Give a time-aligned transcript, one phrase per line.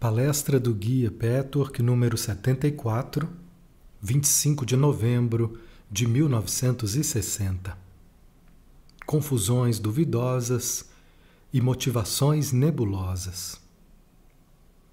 [0.00, 3.28] Palestra do Guia Petwork número 74,
[4.00, 5.58] 25 de novembro
[5.90, 7.76] de 1960.
[9.04, 10.88] Confusões duvidosas
[11.52, 13.60] e motivações nebulosas.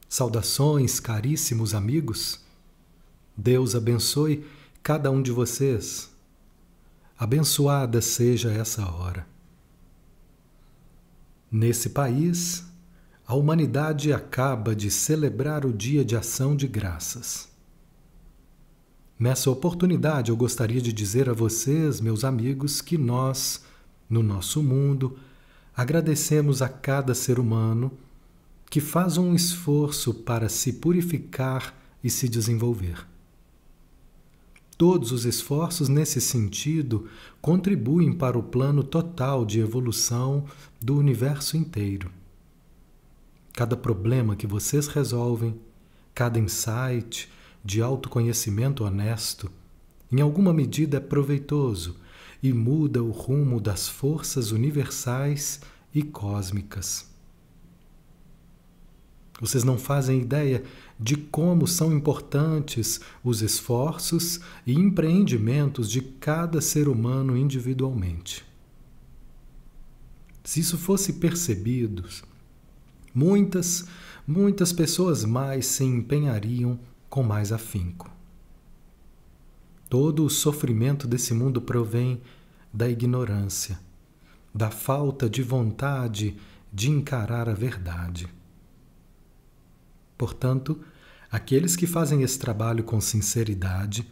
[0.10, 2.40] Saudações, caríssimos amigos.
[3.38, 4.44] Deus abençoe
[4.82, 6.10] cada um de vocês.
[7.16, 9.28] Abençoada seja essa hora.
[11.52, 12.64] Nesse país,
[13.28, 17.50] a humanidade acaba de celebrar o Dia de Ação de Graças.
[19.18, 23.64] Nessa oportunidade, eu gostaria de dizer a vocês, meus amigos, que nós,
[24.07, 25.18] no nosso mundo,
[25.75, 27.92] agradecemos a cada ser humano
[28.70, 31.73] que faz um esforço para se purificar
[32.03, 33.08] e se desenvolver.
[34.78, 37.08] Todos os esforços nesse sentido
[37.42, 40.45] contribuem para o plano total de evolução
[40.80, 42.12] do universo inteiro
[43.55, 45.58] cada problema que vocês resolvem,
[46.14, 47.31] cada insight
[47.64, 49.50] de autoconhecimento honesto,
[50.12, 51.95] em alguma medida é proveitoso
[52.44, 55.62] e muda o rumo das forças universais
[55.94, 57.09] e cósmicas.
[59.39, 60.64] Vocês não fazem ideia
[61.00, 68.45] de como são importantes os esforços e empreendimentos de cada ser humano individualmente.
[70.44, 72.06] Se isso fosse percebido,
[73.16, 73.88] muitas,
[74.28, 76.78] muitas pessoas mais se empenhariam
[77.10, 78.12] com mais afinco.
[79.90, 82.22] Todo o sofrimento desse mundo provém
[82.74, 83.80] da ignorância,
[84.54, 86.36] da falta de vontade
[86.74, 88.28] de encarar a verdade.
[90.18, 90.82] Portanto,
[91.32, 94.06] aqueles que fazem esse trabalho com sinceridade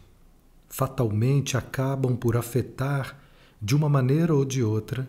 [0.69, 3.19] fatalmente acabam por afetar,
[3.61, 5.07] de uma maneira ou de outra,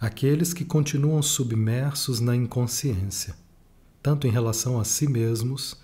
[0.00, 3.34] aqueles que continuam submersos na inconsciência,
[4.02, 5.76] tanto em relação a si mesmos,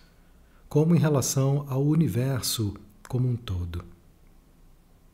[0.69, 2.75] como em relação ao universo
[3.09, 3.85] como um todo.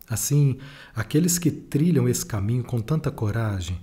[0.09, 0.59] Assim,
[0.95, 3.81] aqueles que trilham esse caminho com tanta coragem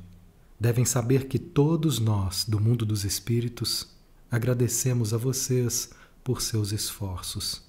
[0.59, 3.93] devem saber que todos nós, do mundo dos espíritos,
[4.31, 5.89] agradecemos a vocês
[6.23, 7.63] por seus esforços.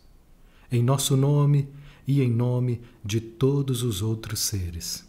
[0.70, 1.68] Em nosso nome
[2.06, 5.05] e em nome de todos os outros seres.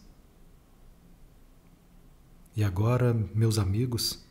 [2.57, 4.25] E agora, meus amigos,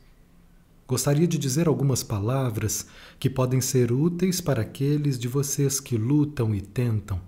[0.84, 2.88] gostaria de dizer algumas palavras
[3.20, 7.20] que podem ser úteis para aqueles de vocês que lutam e tentam,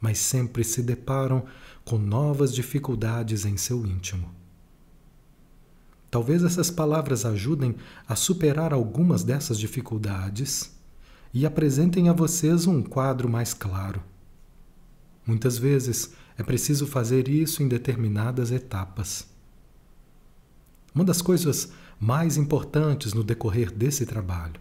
[0.00, 1.44] mas sempre se deparam
[1.84, 4.28] com novas dificuldades em seu íntimo.
[6.10, 7.76] Talvez essas palavras ajudem
[8.08, 10.76] a superar algumas dessas dificuldades
[11.32, 14.02] e apresentem a vocês um quadro mais claro.
[15.24, 19.29] Muitas vezes é preciso fazer isso em determinadas etapas.
[20.94, 24.60] Uma das coisas mais importantes no decorrer desse trabalho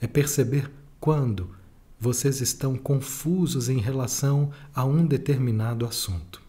[0.00, 0.70] é perceber
[1.00, 1.50] quando
[1.98, 6.42] vocês estão confusos em relação a um determinado assunto.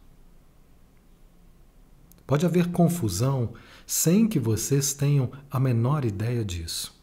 [2.28, 3.54] Pode haver confusão
[3.88, 6.96] sem que vocês tenham a menor ideia disso.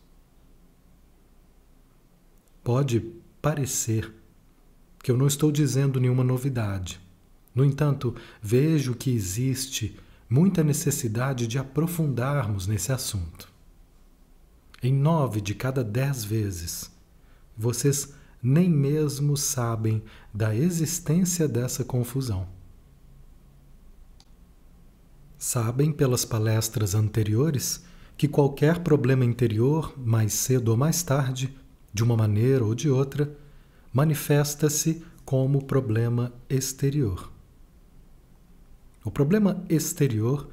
[2.63, 3.01] Pode
[3.43, 4.13] parecer
[5.03, 7.01] que eu não estou dizendo nenhuma novidade.
[7.53, 9.99] No entanto, vejo que existe
[10.29, 13.53] muita necessidade de aprofundarmos nesse assunto.
[14.83, 16.91] Em nove de cada dez vezes,
[17.57, 22.47] vocês nem mesmo sabem da existência dessa confusão.
[25.39, 27.85] Sabem pelas palestras anteriores
[28.17, 31.57] que qualquer problema interior, mais cedo ou mais tarde,
[31.93, 33.37] de uma maneira ou de outra,
[33.93, 37.36] manifesta-se como problema exterior.
[39.07, 40.49] O problema exterior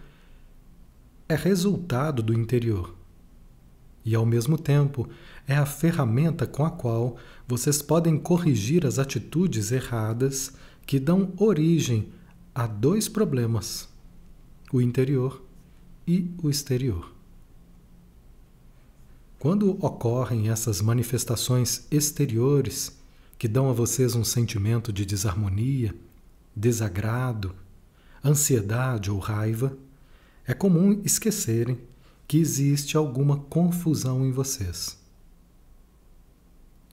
[1.27, 2.93] é resultado do interior
[4.05, 5.09] e, ao mesmo tempo,
[5.47, 10.53] é a ferramenta com a qual vocês podem corrigir as atitudes erradas
[10.85, 12.09] que dão origem
[12.53, 13.89] a dois problemas:
[14.71, 15.43] o interior
[16.07, 17.11] e o exterior.
[19.39, 22.95] Quando ocorrem essas manifestações exteriores
[23.35, 25.95] que dão a vocês um sentimento de desarmonia,
[26.55, 27.62] desagrado,
[28.23, 29.77] ansiedade ou raiva,
[30.45, 31.79] é comum esquecerem
[32.27, 34.97] que existe alguma confusão em vocês.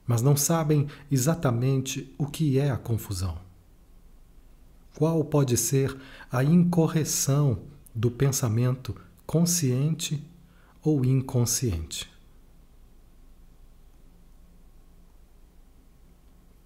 [0.05, 3.37] Mas não sabem exatamente o que é a confusão.
[4.95, 5.97] Qual pode ser
[6.29, 7.63] a incorreção
[7.95, 8.95] do pensamento
[9.25, 10.23] consciente
[10.83, 12.11] ou inconsciente?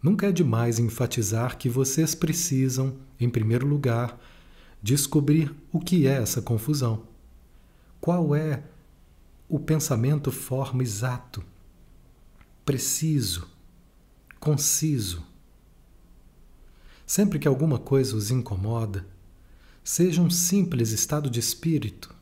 [0.01, 4.19] Nunca é demais enfatizar que vocês precisam, em primeiro lugar,
[4.85, 7.07] descobrir o que é essa confusão.
[7.99, 8.63] Qual é
[9.49, 11.43] o pensamento forma exato?
[12.65, 13.47] preciso,
[14.39, 15.23] conciso.
[17.05, 19.05] Sempre que alguma coisa os incomoda,
[19.83, 22.13] seja um simples estado de espírito,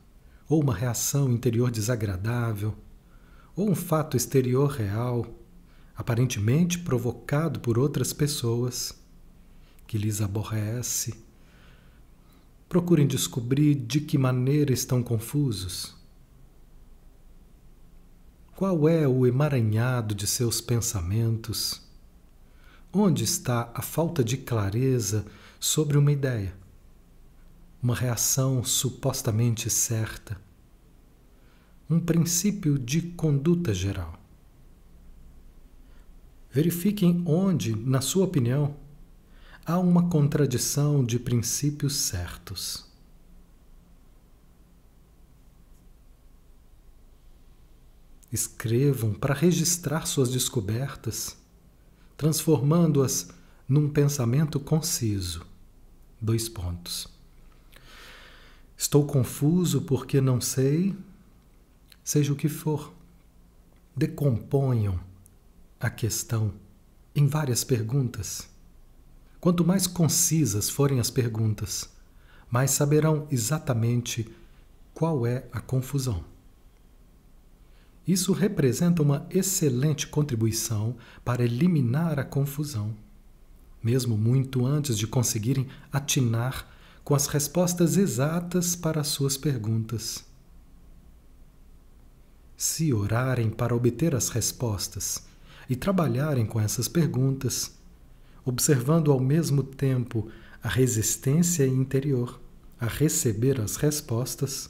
[0.50, 2.76] ou uma reação interior desagradável,
[3.56, 5.26] ou um fato exterior real,
[5.96, 8.94] aparentemente provocado por outras pessoas,
[9.88, 11.23] que lhes aborrece,
[12.74, 15.96] procurem descobrir de que maneira estão confusos.
[18.56, 21.88] Qual é o emaranhado de seus pensamentos?
[22.92, 25.24] Onde está a falta de clareza
[25.60, 26.56] sobre uma ideia?
[27.80, 30.40] uma reação supostamente certa,
[31.90, 34.18] um princípio de conduta geral.
[36.50, 38.78] Verifiquem onde, na sua opinião,
[39.66, 42.86] há uma contradição de princípios certos.
[48.32, 51.38] Escrevam para registrar suas descobertas,
[52.18, 53.30] transformando-as
[53.68, 55.46] num pensamento conciso.
[56.20, 57.08] Dois pontos.
[58.76, 60.96] Estou confuso porque não sei,
[62.04, 62.92] seja o que for.
[63.96, 65.00] Decomponham
[65.80, 66.54] a questão
[67.16, 68.53] em várias perguntas.
[69.44, 71.90] Quanto mais concisas forem as perguntas,
[72.50, 74.26] mais saberão exatamente
[74.94, 76.24] qual é a confusão.
[78.08, 80.96] Isso representa uma excelente contribuição
[81.26, 82.96] para eliminar a confusão,
[83.84, 86.66] mesmo muito antes de conseguirem atinar
[87.04, 90.24] com as respostas exatas para as suas perguntas.
[92.56, 95.22] Se orarem para obter as respostas
[95.70, 97.83] e trabalharem com essas perguntas,
[98.46, 100.30] observando ao mesmo tempo
[100.62, 102.40] a resistência interior
[102.84, 104.70] a receber as respostas,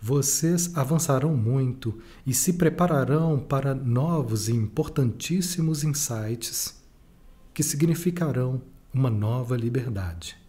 [0.00, 6.82] vocês avançarão muito e se prepararão para novos e importantíssimos insights
[7.52, 10.45] que significarão uma nova liberdade.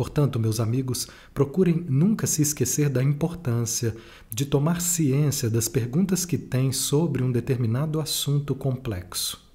[0.00, 3.94] Portanto, meus amigos, procurem nunca se esquecer da importância
[4.30, 9.46] de tomar ciência das perguntas que têm sobre um determinado assunto complexo,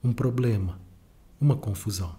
[0.00, 0.80] um problema,
[1.40, 2.14] uma confusão.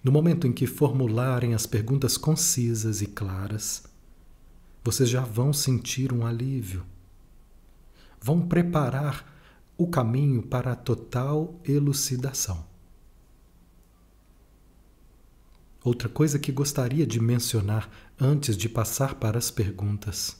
[0.00, 3.82] No momento em que formularem as perguntas concisas e claras,
[4.84, 6.86] vocês já vão sentir um alívio.
[8.22, 9.26] Vão preparar
[9.76, 12.67] o caminho para a total elucidação.
[15.88, 17.88] Outra coisa que gostaria de mencionar
[18.20, 20.36] antes de passar para as perguntas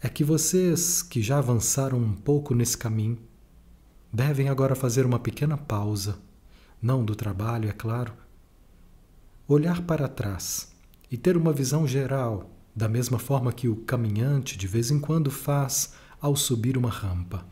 [0.00, 3.18] é que vocês que já avançaram um pouco nesse caminho
[4.10, 6.18] devem agora fazer uma pequena pausa,
[6.80, 8.14] não do trabalho, é claro,
[9.46, 10.72] olhar para trás
[11.10, 15.30] e ter uma visão geral, da mesma forma que o caminhante de vez em quando
[15.30, 17.44] faz ao subir uma rampa.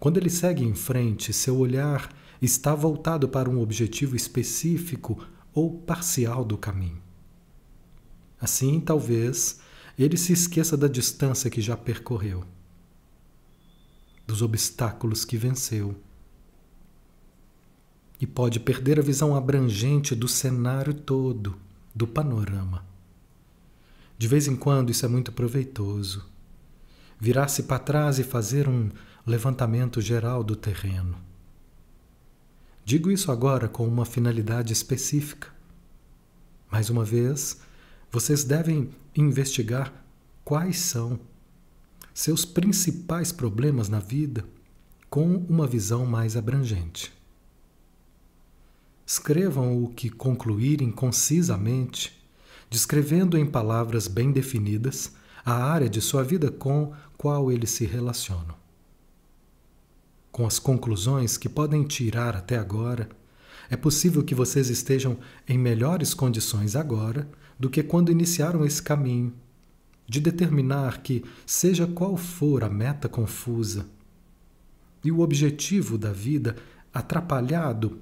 [0.00, 2.12] Quando ele segue em frente, seu olhar
[2.44, 7.02] está voltado para um objetivo específico ou parcial do caminho.
[8.40, 9.60] Assim, talvez,
[9.98, 12.44] ele se esqueça da distância que já percorreu,
[14.26, 15.94] dos obstáculos que venceu,
[18.20, 21.56] e pode perder a visão abrangente do cenário todo,
[21.94, 22.84] do panorama.
[24.18, 26.24] De vez em quando isso é muito proveitoso.
[27.18, 28.90] Virar-se para trás e fazer um
[29.26, 31.16] levantamento geral do terreno
[32.84, 35.48] Digo isso agora com uma finalidade específica.
[36.70, 37.62] Mais uma vez,
[38.12, 39.90] vocês devem investigar
[40.44, 41.18] quais são
[42.12, 44.44] seus principais problemas na vida
[45.08, 47.10] com uma visão mais abrangente.
[49.06, 52.22] Escrevam o que concluírem concisamente,
[52.68, 55.12] descrevendo em palavras bem definidas
[55.42, 58.63] a área de sua vida com qual eles se relacionam
[60.34, 63.08] com as conclusões que podem tirar até agora,
[63.70, 69.32] é possível que vocês estejam em melhores condições agora do que quando iniciaram esse caminho,
[70.08, 73.86] de determinar que, seja qual for a meta confusa
[75.04, 76.56] e o objetivo da vida
[76.92, 78.00] atrapalhado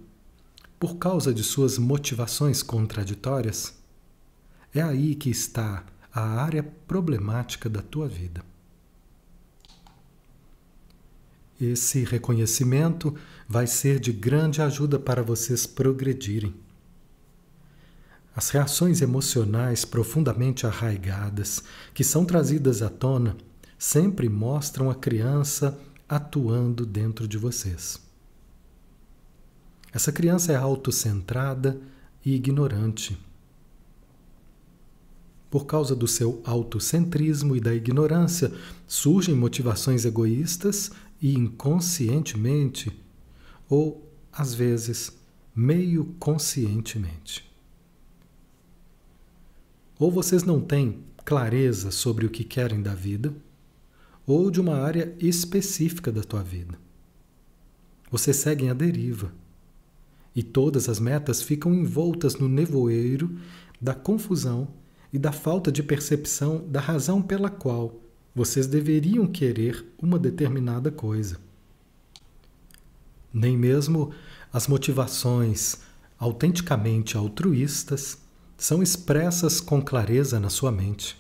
[0.81, 3.79] por causa de suas motivações contraditórias,
[4.75, 8.52] é aí que está a área problemática da tua vida.
[11.65, 13.15] Esse reconhecimento
[13.49, 16.53] vai ser de grande ajuda para vocês progredirem.
[18.35, 21.63] As reações emocionais profundamente arraigadas
[21.95, 23.37] que são trazidas à tona
[23.79, 25.79] sempre mostram a criança
[26.09, 28.03] atuando dentro de vocês.
[29.93, 31.81] Essa criança é autocentrada
[32.25, 33.17] e ignorante.
[35.49, 38.51] Por causa do seu autocentrismo e da ignorância,
[38.89, 40.91] surgem motivações egoístas
[41.23, 42.91] e inconscientemente,
[43.69, 45.17] ou às vezes
[45.55, 47.49] meio conscientemente.
[50.01, 53.33] Ou vocês não têm clareza sobre o que querem da vida,
[54.27, 56.77] ou de uma área específica da tua vida.
[58.11, 59.33] Vocês seguem a deriva.
[60.35, 63.39] E todas as metas ficam envoltas no nevoeiro
[63.81, 64.69] da confusão
[65.13, 68.02] e da falta de percepção da razão pela qual
[68.35, 71.39] vocês deveriam querer uma determinada coisa.
[73.33, 74.13] Nem mesmo
[74.53, 75.79] as motivações
[76.19, 78.19] autenticamente altruístas
[78.57, 81.17] são expressas com clareza na sua mente.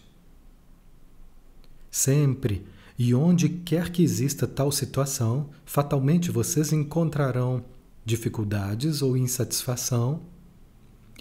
[1.91, 2.65] Sempre
[2.99, 7.65] e onde quer que exista tal situação, fatalmente vocês encontrarão
[8.05, 10.23] dificuldades ou insatisfação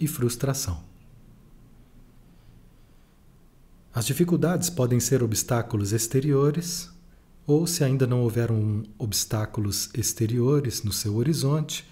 [0.00, 0.91] e frustração.
[3.94, 6.90] As dificuldades podem ser obstáculos exteriores,
[7.46, 11.86] ou se ainda não houveram obstáculos exteriores no seu horizonte,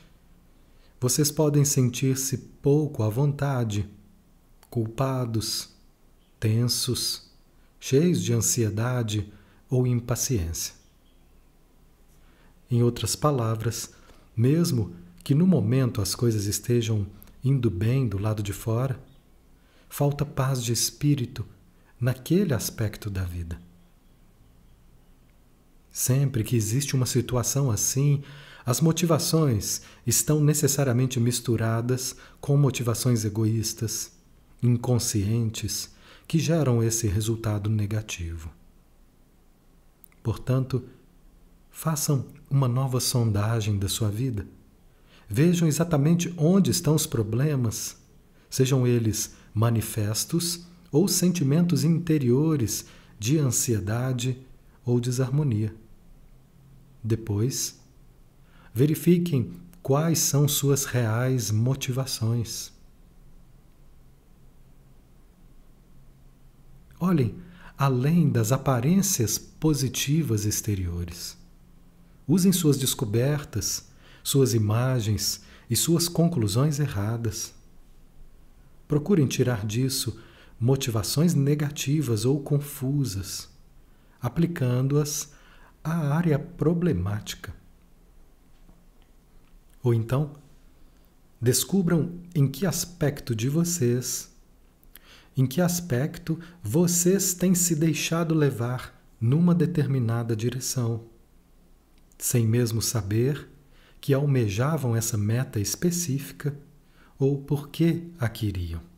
[0.99, 3.87] vocês podem sentir-se pouco à vontade,
[4.71, 5.69] culpados,
[6.39, 7.31] tensos,
[7.79, 9.31] cheios de ansiedade
[9.69, 10.75] ou impaciência.
[12.71, 13.91] Em outras palavras,
[14.35, 17.07] mesmo que no momento as coisas estejam
[17.45, 18.99] indo bem do lado de fora,
[19.87, 21.45] falta paz de espírito
[22.01, 23.61] naquele aspecto da vida.
[25.91, 28.23] Sempre que existe uma situação assim,
[28.65, 34.13] as motivações estão necessariamente misturadas com motivações egoístas,
[34.63, 35.91] inconscientes,
[36.27, 38.51] que geram esse resultado negativo.
[40.23, 40.85] Portanto,
[41.71, 44.47] façam uma nova sondagem da sua vida.
[45.29, 47.97] Vejam exatamente onde estão os problemas,
[48.49, 52.87] sejam eles manifestos ou sentimentos interiores
[53.19, 54.39] de ansiedade
[54.85, 55.75] ou desarmonia.
[57.03, 57.79] Depois,
[58.75, 62.73] verifiquem quais são suas reais motivações.
[66.99, 67.35] Olhem
[67.81, 71.35] além das aparências positivas exteriores.
[72.29, 73.89] Usem suas descobertas,
[74.23, 77.55] suas imagens e suas conclusões erradas.
[78.87, 80.21] Procurem tirar disso
[80.61, 83.49] motivações negativas ou confusas,
[84.21, 85.33] aplicando-as
[85.83, 87.55] à área problemática.
[89.83, 90.35] Ou então,
[91.41, 94.31] descubram em que aspecto de vocês,
[95.35, 101.07] em que aspecto vocês têm se deixado levar numa determinada direção,
[102.19, 103.49] sem mesmo saber
[103.99, 106.55] que almejavam essa meta específica
[107.19, 108.90] ou por que a queriam.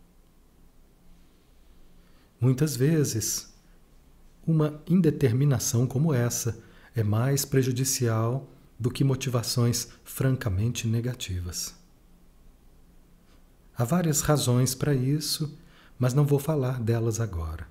[2.42, 3.54] Muitas vezes,
[4.44, 6.58] uma indeterminação como essa
[6.92, 11.72] é mais prejudicial do que motivações francamente negativas.
[13.78, 15.56] Há várias razões para isso,
[15.96, 17.64] mas não vou falar delas agora.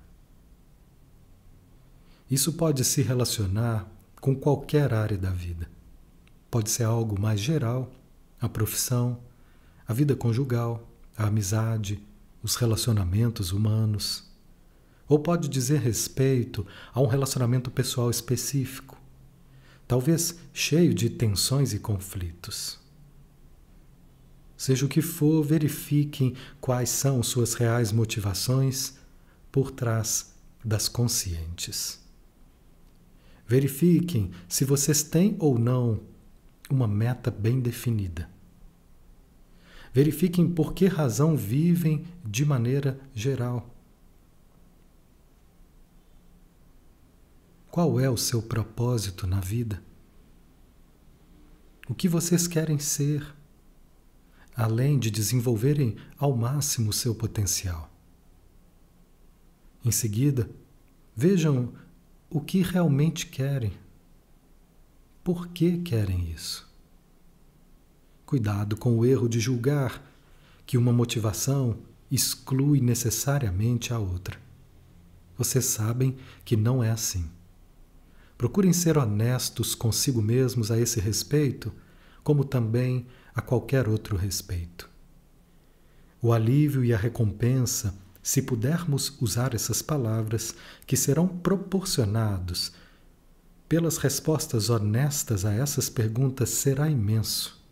[2.30, 3.86] Isso pode se relacionar
[4.22, 5.70] com qualquer área da vida.
[6.50, 7.92] Pode ser algo mais geral,
[8.40, 9.20] a profissão,
[9.86, 12.02] a vida conjugal, a amizade,
[12.42, 14.31] os relacionamentos humanos
[15.12, 18.98] ou pode dizer respeito a um relacionamento pessoal específico,
[19.86, 22.80] talvez cheio de tensões e conflitos.
[24.56, 28.94] Seja o que for, verifiquem quais são suas reais motivações
[29.50, 30.32] por trás
[30.64, 32.00] das conscientes.
[33.46, 36.00] Verifiquem se vocês têm ou não
[36.70, 38.30] uma meta bem definida.
[39.92, 43.71] Verifiquem por que razão vivem de maneira geral.
[47.72, 49.82] Qual é o seu propósito na vida?
[51.88, 53.34] O que vocês querem ser,
[54.54, 57.90] além de desenvolverem ao máximo o seu potencial?
[59.82, 60.50] Em seguida,
[61.16, 61.72] vejam
[62.28, 63.72] o que realmente querem.
[65.24, 66.70] Por que querem isso?
[68.26, 70.12] Cuidado com o erro de julgar
[70.66, 71.78] que uma motivação
[72.10, 74.38] exclui necessariamente a outra.
[75.38, 77.30] Vocês sabem que não é assim.
[78.42, 81.72] Procurem ser honestos consigo mesmos a esse respeito,
[82.24, 84.90] como também a qualquer outro respeito.
[86.20, 92.72] O alívio e a recompensa, se pudermos usar essas palavras, que serão proporcionados
[93.68, 97.64] pelas respostas honestas a essas perguntas, será imenso,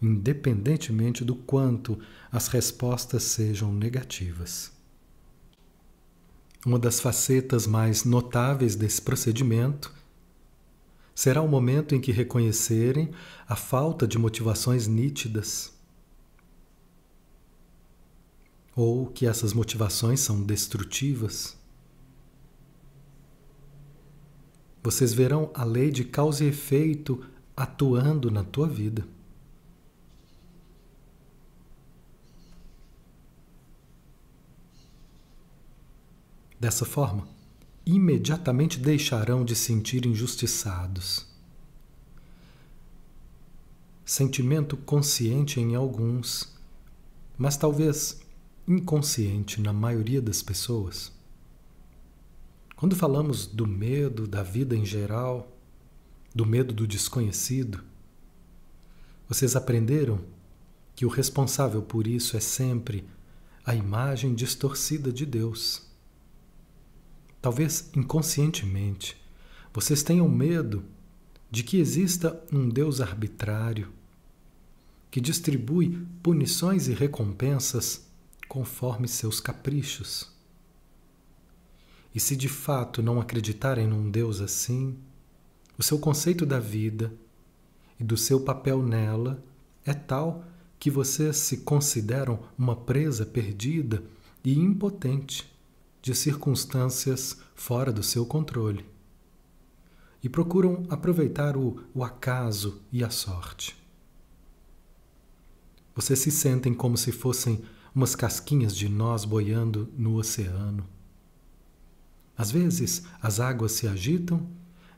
[0.00, 1.98] independentemente do quanto
[2.30, 4.75] as respostas sejam negativas.
[6.66, 9.94] Uma das facetas mais notáveis desse procedimento
[11.14, 13.12] será o momento em que reconhecerem
[13.48, 15.72] a falta de motivações nítidas
[18.74, 21.56] ou que essas motivações são destrutivas.
[24.82, 27.24] Vocês verão a lei de causa e efeito
[27.56, 29.06] atuando na tua vida.
[36.66, 37.28] Dessa forma,
[37.86, 41.24] imediatamente deixarão de sentir injustiçados.
[44.04, 46.52] Sentimento consciente em alguns,
[47.38, 48.20] mas talvez
[48.66, 51.12] inconsciente na maioria das pessoas.
[52.74, 55.56] Quando falamos do medo da vida em geral,
[56.34, 57.84] do medo do desconhecido,
[59.28, 60.18] vocês aprenderam
[60.96, 63.06] que o responsável por isso é sempre
[63.64, 65.85] a imagem distorcida de Deus.
[67.46, 69.16] Talvez inconscientemente
[69.72, 70.82] vocês tenham medo
[71.48, 73.92] de que exista um Deus arbitrário
[75.12, 78.04] que distribui punições e recompensas
[78.48, 80.28] conforme seus caprichos.
[82.12, 84.98] E se de fato não acreditarem num Deus assim,
[85.78, 87.14] o seu conceito da vida
[88.00, 89.40] e do seu papel nela
[89.84, 90.44] é tal
[90.80, 94.02] que vocês se consideram uma presa perdida
[94.42, 95.55] e impotente
[96.06, 98.88] de circunstâncias fora do seu controle
[100.22, 103.76] e procuram aproveitar o, o acaso e a sorte.
[105.96, 107.60] Vocês se sentem como se fossem
[107.92, 110.86] umas casquinhas de nós boiando no oceano.
[112.38, 114.48] Às vezes as águas se agitam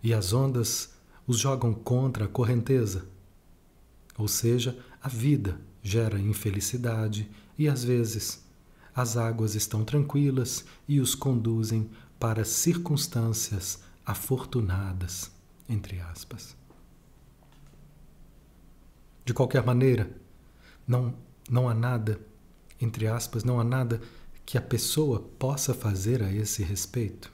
[0.02, 0.92] e as ondas
[1.26, 3.08] os jogam contra a correnteza.
[4.18, 8.46] Ou seja, a vida gera infelicidade e às vezes
[9.00, 15.30] as águas estão tranquilas e os conduzem para circunstâncias afortunadas,
[15.68, 16.56] entre aspas.
[19.24, 20.10] De qualquer maneira,
[20.86, 21.14] não,
[21.50, 22.18] não há nada
[22.80, 24.00] entre aspas, não há nada
[24.46, 27.32] que a pessoa possa fazer a esse respeito.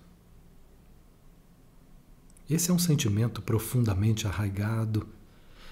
[2.49, 5.07] Esse é um sentimento profundamente arraigado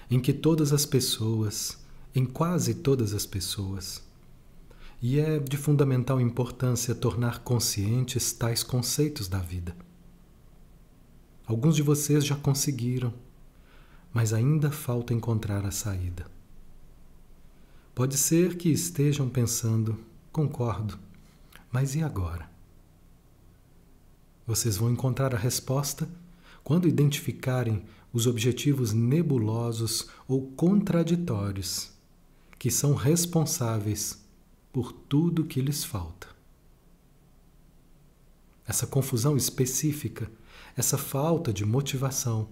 [0.09, 1.77] em que todas as pessoas,
[2.15, 4.01] em quase todas as pessoas,
[5.05, 9.75] e é de fundamental importância tornar conscientes tais conceitos da vida.
[11.45, 13.13] Alguns de vocês já conseguiram,
[14.13, 16.25] mas ainda falta encontrar a saída.
[17.93, 19.99] Pode ser que estejam pensando,
[20.31, 20.97] concordo,
[21.69, 22.49] mas e agora?
[24.47, 26.07] Vocês vão encontrar a resposta
[26.63, 31.91] quando identificarem os objetivos nebulosos ou contraditórios
[32.57, 34.22] que são responsáveis
[34.73, 36.27] por tudo que lhes falta.
[38.65, 40.29] Essa confusão específica,
[40.75, 42.49] essa falta de motivação,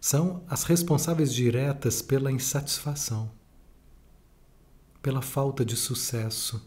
[0.00, 3.30] são as responsáveis diretas pela insatisfação
[5.02, 6.62] pela falta de sucesso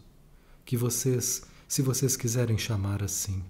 [0.64, 3.42] que vocês, se vocês quiserem chamar assim.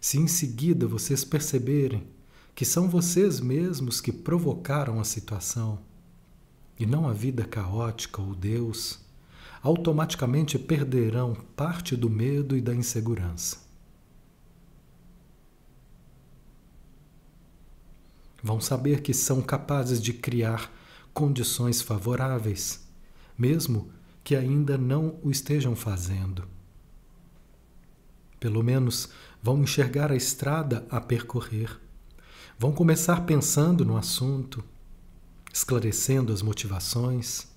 [0.00, 2.06] Se em seguida vocês perceberem
[2.54, 5.80] que são vocês mesmos que provocaram a situação
[6.78, 9.00] e não a vida caótica ou Deus,
[9.64, 13.64] automaticamente perderão parte do medo e da insegurança.
[18.40, 20.70] Vão saber que são capazes de criar
[21.12, 22.84] condições favoráveis
[23.36, 23.90] mesmo
[24.22, 26.48] que ainda não o estejam fazendo.
[28.38, 29.08] Pelo menos
[29.42, 31.80] vão enxergar a estrada a percorrer.
[32.58, 34.62] Vão começar pensando no assunto,
[35.52, 37.53] esclarecendo as motivações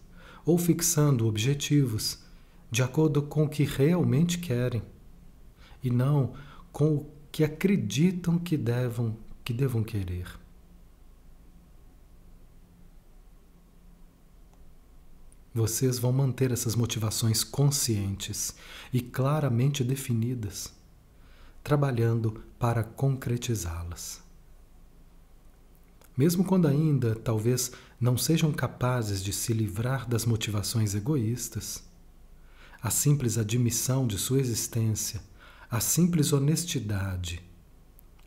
[0.47, 2.17] ou fixando objetivos
[2.71, 4.81] de acordo com o que realmente querem
[5.83, 6.33] e não
[6.71, 10.39] com o que acreditam que devam, que devam querer.
[15.57, 18.53] vocês vão manter essas motivações conscientes
[18.93, 20.71] e claramente definidas,
[21.63, 24.21] trabalhando para concretizá-las.
[26.15, 31.83] Mesmo quando ainda talvez não sejam capazes de se livrar das motivações egoístas,
[32.81, 35.21] a simples admissão de sua existência,
[35.69, 37.43] a simples honestidade,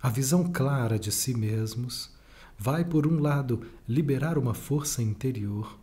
[0.03, 2.11] a visão clara de si mesmos,
[2.59, 5.79] vai, por um lado, liberar uma força interior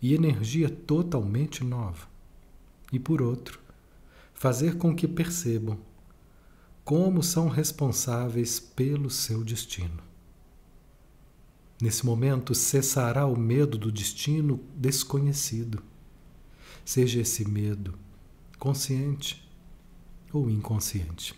[0.00, 2.08] e energia totalmente nova.
[2.92, 3.60] E por outro,
[4.32, 5.78] fazer com que percebam
[6.84, 10.11] como são responsáveis pelo seu destino.
[11.82, 15.82] Nesse momento cessará o medo do destino desconhecido.
[16.84, 17.98] Seja esse medo
[18.56, 19.44] consciente
[20.32, 21.34] ou inconsciente.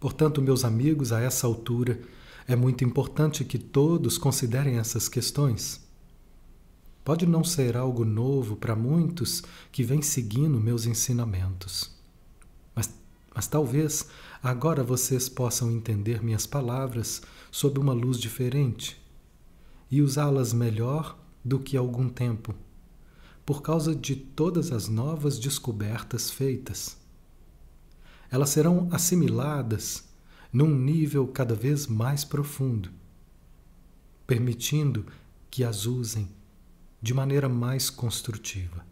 [0.00, 2.00] Portanto, meus amigos, a essa altura
[2.48, 5.86] é muito importante que todos considerem essas questões.
[7.04, 11.94] Pode não ser algo novo para muitos que vêm seguindo meus ensinamentos,
[12.74, 12.88] mas,
[13.34, 14.06] mas talvez
[14.42, 17.20] agora vocês possam entender minhas palavras
[17.56, 19.02] sob uma luz diferente
[19.90, 22.54] e usá-las melhor do que algum tempo,
[23.46, 26.98] por causa de todas as novas descobertas feitas.
[28.30, 30.06] Elas serão assimiladas
[30.52, 32.90] num nível cada vez mais profundo,
[34.26, 35.06] permitindo
[35.50, 36.28] que as usem
[37.00, 38.84] de maneira mais construtiva.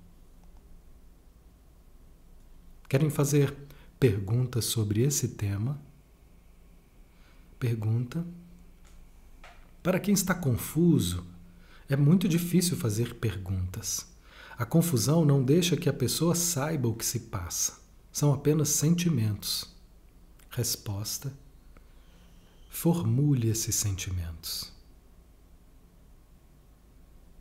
[2.89, 3.55] Querem fazer
[4.01, 5.79] perguntas sobre esse tema?
[7.59, 8.25] Pergunta.
[9.85, 11.27] Para quem está confuso,
[11.87, 14.07] é muito difícil fazer perguntas.
[14.57, 17.83] A confusão não deixa que a pessoa saiba o que se passa.
[18.11, 19.71] São apenas sentimentos.
[20.49, 21.31] Resposta:
[22.71, 24.73] Formule esses sentimentos.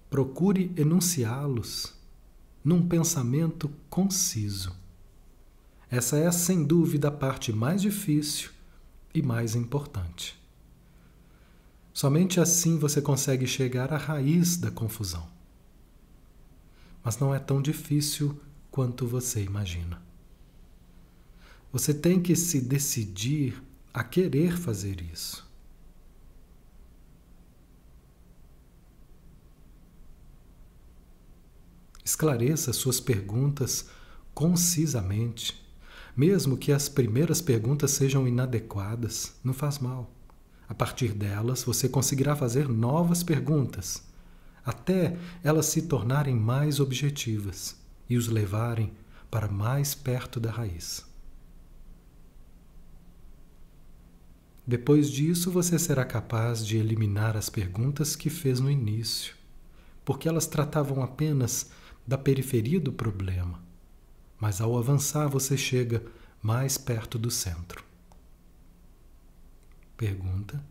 [0.10, 1.93] Procure enunciá-los
[2.62, 4.75] num pensamento conciso.
[5.89, 8.49] Essa é, sem dúvida, a parte mais difícil
[9.13, 10.42] e mais importante.
[11.93, 15.29] Somente assim você consegue chegar à raiz da confusão.
[17.03, 20.01] Mas não é tão difícil quanto você imagina.
[21.71, 23.62] Você tem que se decidir
[23.93, 25.47] a querer fazer isso.
[32.03, 33.88] Esclareça suas perguntas
[34.34, 35.63] concisamente,
[36.17, 40.12] mesmo que as primeiras perguntas sejam inadequadas, não faz mal.
[40.67, 44.04] A partir delas, você conseguirá fazer novas perguntas,
[44.65, 47.76] até elas se tornarem mais objetivas
[48.10, 48.93] e os levarem
[49.30, 51.06] para mais perto da raiz.
[54.65, 59.36] Depois disso, você será capaz de eliminar as perguntas que fez no início,
[60.06, 61.69] porque elas tratavam apenas
[62.08, 63.62] da periferia do problema,
[64.39, 66.02] mas ao avançar você chega
[66.41, 67.84] mais perto do centro.
[70.04, 70.62] Pergunta.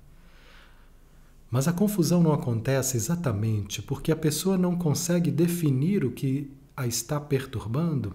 [1.51, 6.87] Mas a confusão não acontece exatamente porque a pessoa não consegue definir o que a
[6.87, 8.14] está perturbando?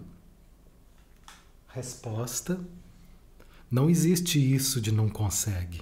[1.69, 2.59] Resposta:
[3.71, 5.81] Não existe isso de não consegue.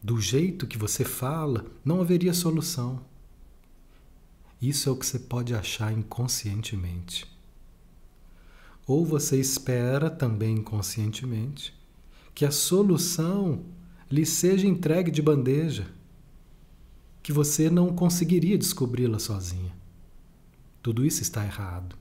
[0.00, 3.04] Do jeito que você fala, não haveria solução.
[4.62, 7.26] Isso é o que você pode achar inconscientemente.
[8.86, 11.79] Ou você espera também inconscientemente
[12.40, 13.66] que a solução
[14.10, 15.86] lhe seja entregue de bandeja,
[17.22, 19.76] que você não conseguiria descobri-la sozinha.
[20.82, 21.96] Tudo isso está errado.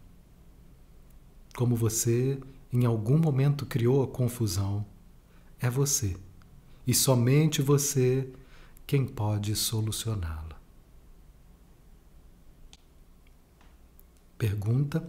[1.58, 2.39] Como você
[2.71, 4.86] em algum momento criou a confusão,
[5.60, 6.15] é você,
[6.88, 8.25] e somente você,
[8.88, 10.58] quem pode solucioná-la.
[14.38, 15.06] Pergunta: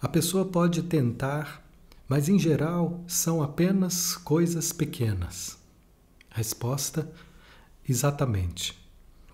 [0.00, 1.64] A pessoa pode tentar
[2.08, 5.58] mas em geral são apenas coisas pequenas.
[6.30, 7.12] Resposta:
[7.86, 8.78] exatamente.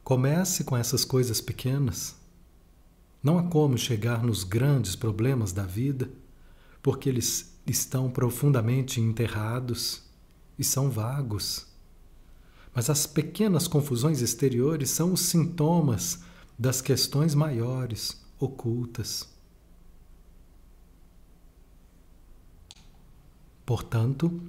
[0.03, 2.17] Comece com essas coisas pequenas.
[3.23, 6.11] Não há como chegar nos grandes problemas da vida,
[6.83, 10.03] porque eles estão profundamente enterrados
[10.59, 11.67] e são vagos.
[12.75, 16.21] Mas as pequenas confusões exteriores são os sintomas
[16.59, 19.34] das questões maiores, ocultas.
[23.65, 24.41] Portanto,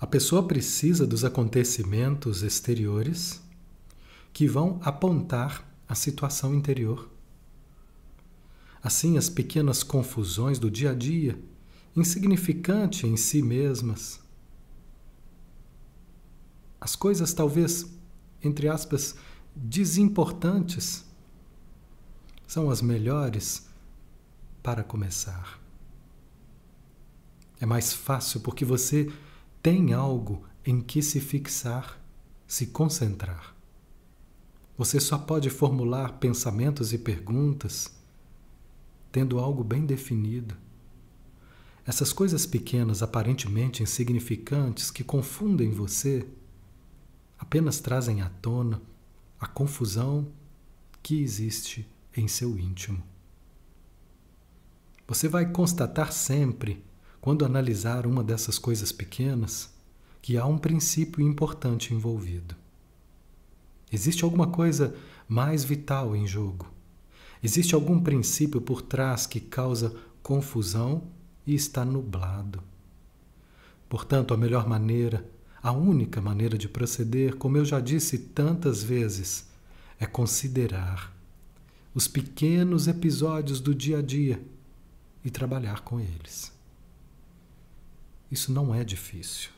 [0.00, 3.40] a pessoa precisa dos acontecimentos exteriores
[4.32, 7.10] que vão apontar a situação interior.
[8.82, 11.38] Assim, as pequenas confusões do dia a dia,
[11.96, 14.20] insignificantes em si mesmas,
[16.80, 17.86] as coisas talvez,
[18.42, 19.16] entre aspas,
[19.56, 21.04] desimportantes,
[22.46, 23.66] são as melhores
[24.62, 25.60] para começar.
[27.60, 29.10] É mais fácil porque você
[29.62, 32.00] tem algo em que se fixar,
[32.46, 33.54] se concentrar.
[34.76, 37.98] Você só pode formular pensamentos e perguntas
[39.10, 40.56] tendo algo bem definido.
[41.84, 46.28] Essas coisas pequenas, aparentemente insignificantes, que confundem você,
[47.38, 48.80] apenas trazem à tona
[49.40, 50.30] a confusão
[51.02, 53.02] que existe em seu íntimo.
[55.06, 56.84] Você vai constatar sempre
[57.20, 59.70] quando analisar uma dessas coisas pequenas,
[60.20, 62.54] que há um princípio importante envolvido.
[63.90, 64.94] Existe alguma coisa
[65.28, 66.66] mais vital em jogo.
[67.42, 71.04] Existe algum princípio por trás que causa confusão
[71.46, 72.62] e está nublado.
[73.88, 75.24] Portanto, a melhor maneira,
[75.62, 79.48] a única maneira de proceder, como eu já disse tantas vezes,
[79.98, 81.16] é considerar
[81.94, 84.40] os pequenos episódios do dia a dia
[85.24, 86.52] e trabalhar com eles.
[88.30, 89.50] Isso não é difícil.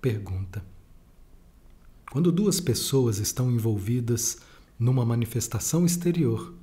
[0.00, 0.64] Pergunta:
[2.10, 4.38] Quando duas pessoas estão envolvidas
[4.78, 6.54] numa manifestação exterior,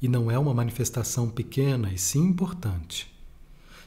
[0.00, 3.12] e não é uma manifestação pequena e sim importante,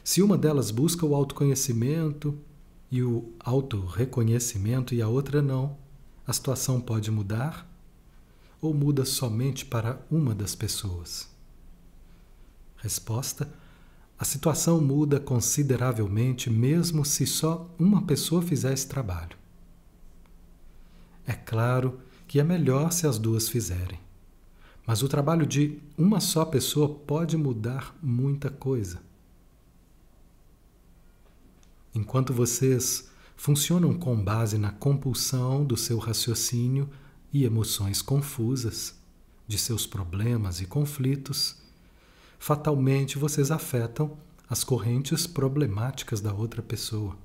[0.04, 2.38] se uma delas busca o autoconhecimento
[2.90, 5.76] e o autorreconhecimento e a outra não,
[6.26, 7.68] a situação pode mudar
[8.60, 11.33] ou muda somente para uma das pessoas?
[12.84, 13.50] Resposta:
[14.18, 19.38] A situação muda consideravelmente mesmo se só uma pessoa fizer esse trabalho.
[21.26, 23.98] É claro que é melhor se as duas fizerem,
[24.86, 29.00] mas o trabalho de uma só pessoa pode mudar muita coisa.
[31.94, 36.90] Enquanto vocês funcionam com base na compulsão do seu raciocínio
[37.32, 38.94] e emoções confusas,
[39.48, 41.63] de seus problemas e conflitos,
[42.44, 44.18] fatalmente vocês afetam
[44.50, 47.16] as correntes problemáticas da outra pessoa.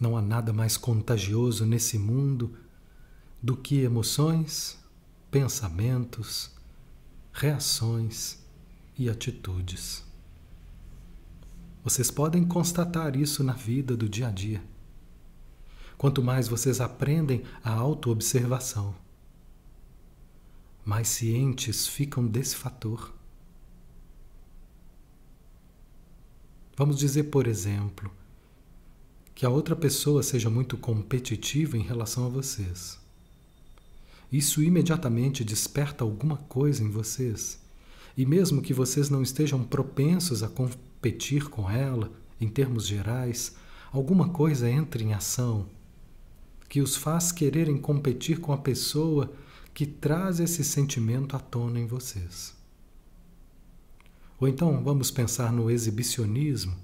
[0.00, 2.56] Não há nada mais contagioso nesse mundo
[3.42, 4.78] do que emoções,
[5.30, 6.52] pensamentos,
[7.34, 8.38] reações
[8.98, 10.02] e atitudes.
[11.84, 14.71] Vocês podem constatar isso na vida do dia a dia.
[16.02, 18.92] Quanto mais vocês aprendem a autoobservação,
[20.84, 23.14] mais cientes ficam desse fator.
[26.76, 28.10] Vamos dizer, por exemplo,
[29.32, 32.98] que a outra pessoa seja muito competitiva em relação a vocês.
[34.32, 37.62] Isso imediatamente desperta alguma coisa em vocês
[38.16, 42.10] e mesmo que vocês não estejam propensos a competir com ela,
[42.40, 43.54] em termos gerais,
[43.92, 45.68] alguma coisa entra em ação
[46.72, 49.30] que os faz quererem competir com a pessoa
[49.74, 52.56] que traz esse sentimento à tona em vocês.
[54.40, 56.74] Ou então vamos pensar no exibicionismo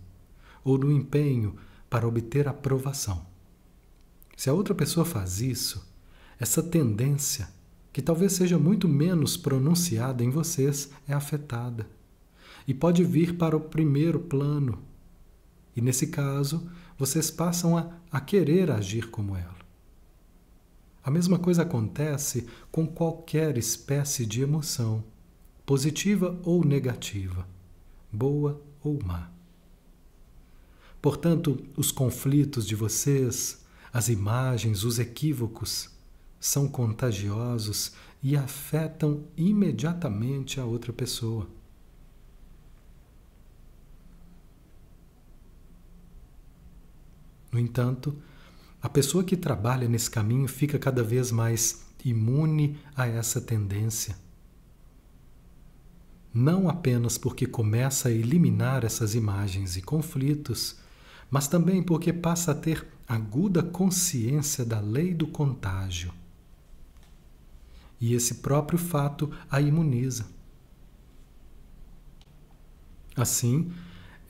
[0.62, 1.56] ou no empenho
[1.88, 3.24] para obter aprovação.
[4.36, 5.90] Se a outra pessoa faz isso,
[6.38, 7.48] essa tendência
[7.90, 11.88] que talvez seja muito menos pronunciada em vocês, é afetada.
[12.66, 14.82] E pode vir para o primeiro plano.
[15.74, 19.57] E nesse caso, vocês passam a, a querer agir como ela.
[21.08, 25.02] A mesma coisa acontece com qualquer espécie de emoção,
[25.64, 27.48] positiva ou negativa,
[28.12, 29.30] boa ou má.
[31.00, 35.88] Portanto, os conflitos de vocês, as imagens, os equívocos,
[36.38, 41.48] são contagiosos e afetam imediatamente a outra pessoa.
[47.50, 48.14] No entanto,
[48.80, 54.16] a pessoa que trabalha nesse caminho fica cada vez mais imune a essa tendência.
[56.32, 60.76] Não apenas porque começa a eliminar essas imagens e conflitos,
[61.30, 66.12] mas também porque passa a ter aguda consciência da lei do contágio
[68.00, 70.26] e esse próprio fato a imuniza.
[73.16, 73.72] Assim,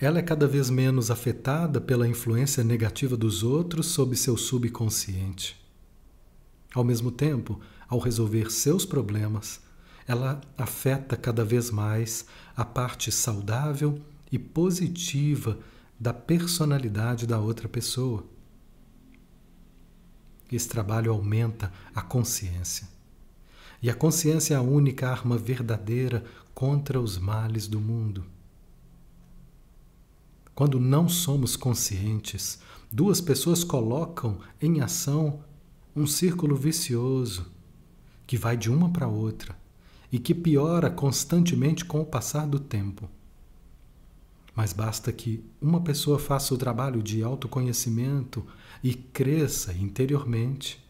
[0.00, 5.56] ela é cada vez menos afetada pela influência negativa dos outros sob seu subconsciente.
[6.72, 9.60] Ao mesmo tempo, ao resolver seus problemas,
[10.06, 15.58] ela afeta cada vez mais a parte saudável e positiva
[15.98, 18.24] da personalidade da outra pessoa.
[20.50, 22.88] Esse trabalho aumenta a consciência.
[23.82, 28.24] E a consciência é a única arma verdadeira contra os males do mundo.
[30.58, 32.58] Quando não somos conscientes,
[32.90, 35.38] duas pessoas colocam em ação
[35.94, 37.46] um círculo vicioso
[38.26, 39.56] que vai de uma para outra
[40.10, 43.08] e que piora constantemente com o passar do tempo.
[44.52, 48.44] Mas basta que uma pessoa faça o trabalho de autoconhecimento
[48.82, 50.84] e cresça interiormente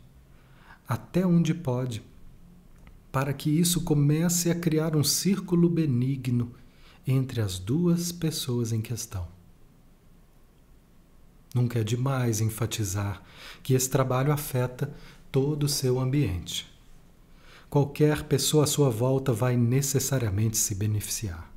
[0.89, 2.03] até onde pode
[3.13, 6.55] para que isso comece a criar um círculo benigno
[7.07, 9.37] entre as duas pessoas em questão.
[11.55, 13.23] Nunca é demais enfatizar
[13.63, 14.95] que esse trabalho afeta
[15.31, 16.67] todo o seu ambiente.
[17.71, 21.53] Qualquer pessoa à sua volta vai necessariamente se beneficiar.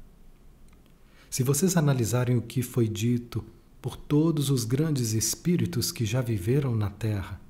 [1.30, 3.44] Se vocês analisarem o que foi dito
[3.82, 7.42] por todos os grandes espíritos que já viveram na Terra.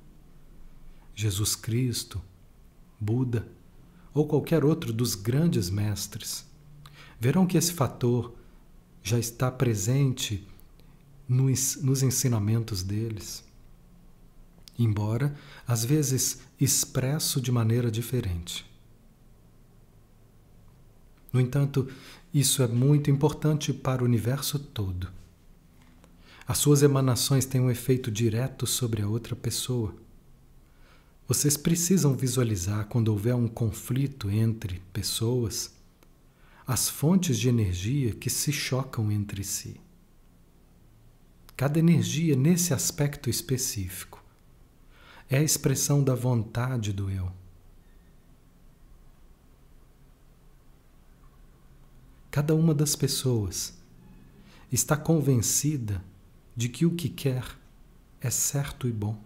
[1.14, 2.22] Jesus Cristo,
[2.98, 3.46] Buda
[4.14, 6.46] ou qualquer outro dos grandes mestres.
[7.20, 8.34] Verão que esse fator
[9.02, 10.46] já está presente
[11.28, 13.44] nos, ensinamentos deles,
[14.78, 15.34] embora
[15.66, 18.64] às vezes expresso de maneira diferente.
[21.32, 21.88] No entanto,
[22.32, 25.08] isso é muito importante para o universo todo.
[26.46, 29.94] As suas emanações têm um efeito direto sobre a outra pessoa.
[31.26, 35.72] Vocês precisam visualizar quando houver um conflito entre pessoas
[36.66, 39.80] as fontes de energia que se chocam entre si.
[41.56, 44.22] Cada energia, nesse aspecto específico,
[45.28, 47.30] é a expressão da vontade do eu.
[52.30, 53.78] Cada uma das pessoas
[54.70, 56.02] está convencida
[56.56, 57.44] de que o que quer
[58.20, 59.22] é certo e bom.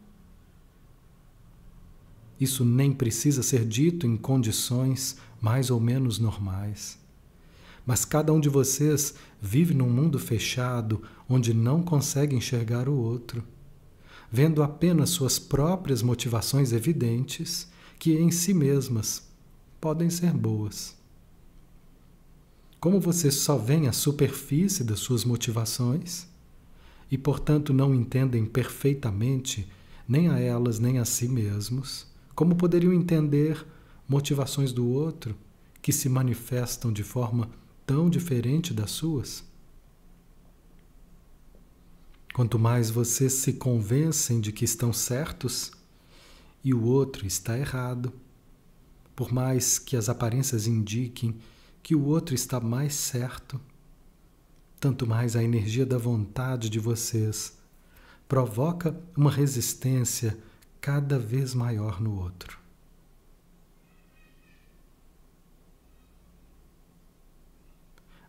[2.38, 6.98] Isso nem precisa ser dito em condições mais ou menos normais.
[7.86, 13.44] Mas cada um de vocês vive num mundo fechado onde não consegue enxergar o outro,
[14.30, 19.30] vendo apenas suas próprias motivações evidentes, que em si mesmas
[19.80, 20.96] podem ser boas.
[22.80, 26.26] Como vocês só veem a superfície das suas motivações
[27.08, 29.66] e, portanto, não entendem perfeitamente
[30.08, 33.64] nem a elas nem a si mesmos, como poderiam entender
[34.08, 35.36] motivações do outro
[35.80, 37.48] que se manifestam de forma
[37.86, 39.44] tão diferente das suas?
[42.34, 45.70] Quanto mais vocês se convencem de que estão certos
[46.62, 48.12] e o outro está errado,
[49.14, 51.38] por mais que as aparências indiquem
[51.82, 53.58] que o outro está mais certo,
[54.78, 57.56] tanto mais a energia da vontade de vocês
[58.28, 60.36] provoca uma resistência
[60.80, 62.65] cada vez maior no outro.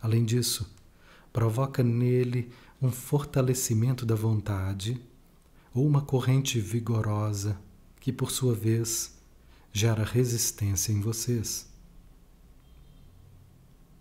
[0.07, 0.65] Além disso,
[1.33, 2.49] provoca nele
[2.81, 5.01] um fortalecimento da vontade
[5.73, 7.59] ou uma corrente vigorosa
[7.99, 9.17] que, por sua vez,
[9.73, 11.69] gera resistência em vocês.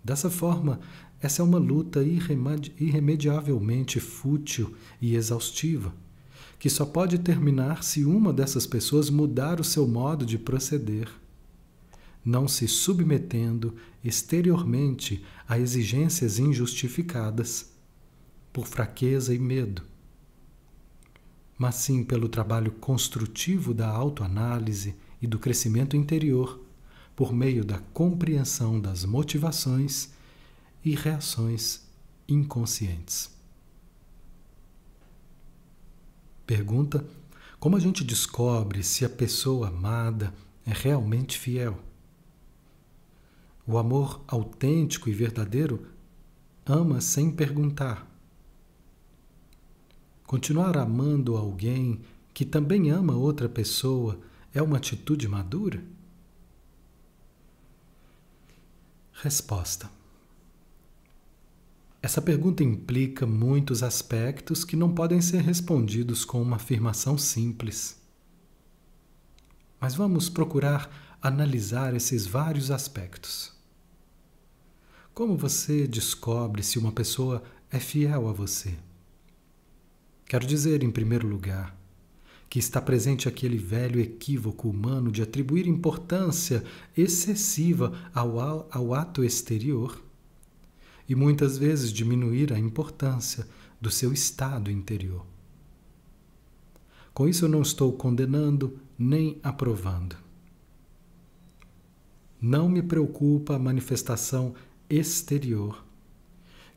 [0.04, 0.78] Dessa forma,
[1.20, 5.92] essa é uma luta irremediavelmente fútil e exaustiva,
[6.56, 11.10] que só pode terminar se uma dessas pessoas mudar o seu modo de proceder
[12.26, 17.70] não se submetendo exteriormente a exigências injustificadas
[18.52, 19.82] por fraqueza e medo,
[21.56, 26.60] mas sim pelo trabalho construtivo da autoanálise e do crescimento interior
[27.14, 30.10] por meio da compreensão das motivações
[30.84, 31.82] e reações
[32.28, 33.30] inconscientes.
[36.44, 37.06] Pergunta:
[37.60, 40.34] como a gente descobre se a pessoa amada
[40.66, 41.85] é realmente fiel?
[43.66, 45.88] O amor autêntico e verdadeiro
[46.64, 48.06] ama sem perguntar.
[50.24, 52.00] Continuar amando alguém
[52.32, 54.20] que também ama outra pessoa
[54.54, 55.82] é uma atitude madura?
[59.12, 59.90] Resposta.
[62.00, 68.00] Essa pergunta implica muitos aspectos que não podem ser respondidos com uma afirmação simples.
[69.80, 73.55] Mas vamos procurar analisar esses vários aspectos.
[75.16, 78.74] Como você descobre se uma pessoa é fiel a você?
[80.26, 81.74] Quero dizer, em primeiro lugar,
[82.50, 86.62] que está presente aquele velho equívoco humano de atribuir importância
[86.94, 90.04] excessiva ao, ao ato exterior
[91.08, 93.48] e muitas vezes diminuir a importância
[93.80, 95.24] do seu estado interior.
[97.14, 100.14] Com isso, eu não estou condenando nem aprovando.
[102.38, 104.54] Não me preocupa a manifestação
[104.88, 105.84] exterior,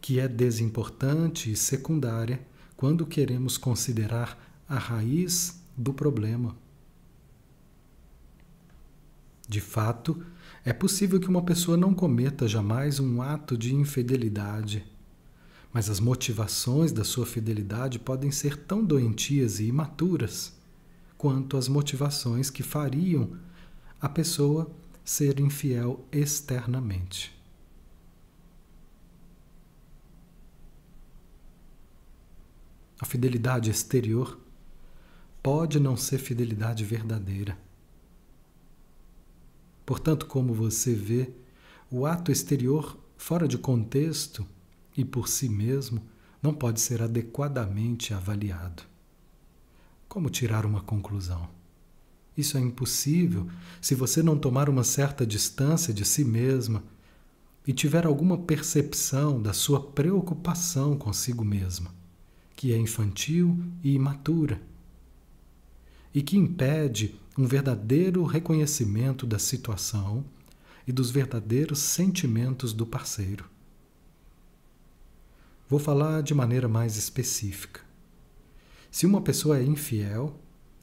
[0.01, 2.39] que é desimportante e secundária
[2.76, 4.38] quando queremos considerar
[4.68, 6.55] a raiz do problema.
[9.47, 10.24] De fato,
[10.64, 14.86] é possível que uma pessoa não cometa jamais um ato de infidelidade,
[15.74, 20.53] mas as motivações da sua fidelidade podem ser tão doentias e imaturas
[21.18, 23.38] quanto as motivações que fariam
[23.99, 24.72] a pessoa
[25.03, 27.39] ser infiel externamente.
[33.00, 34.39] A fidelidade exterior
[35.41, 37.58] pode não ser fidelidade verdadeira.
[39.86, 41.32] Portanto, como você vê,
[41.89, 44.45] o ato exterior fora de contexto
[44.95, 46.04] e por si mesmo
[46.43, 48.84] não pode ser adequadamente avaliado.
[50.08, 51.50] Como tirar uma conclusão?
[52.36, 53.47] Isso é impossível
[53.82, 56.84] se você não tomar uma certa distância de si mesma
[57.66, 61.93] e tiver alguma percepção da sua preocupação consigo mesma,
[62.60, 64.62] que é infantil e imatura,
[66.14, 70.26] e que impede um verdadeiro reconhecimento da situação
[70.86, 73.45] e dos verdadeiros sentimentos do parceiro.
[75.70, 77.80] Vou falar de maneira mais específica.
[78.91, 80.38] Se uma pessoa é infiel,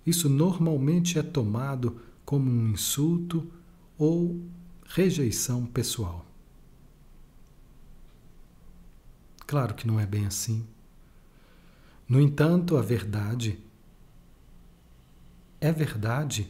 [0.07, 3.53] isso normalmente é tomado como um insulto
[3.99, 4.41] ou
[4.87, 6.25] rejeição pessoal.
[9.47, 10.67] Claro que não é bem assim.
[12.09, 13.59] No entanto, a verdade
[15.61, 16.49] é verdade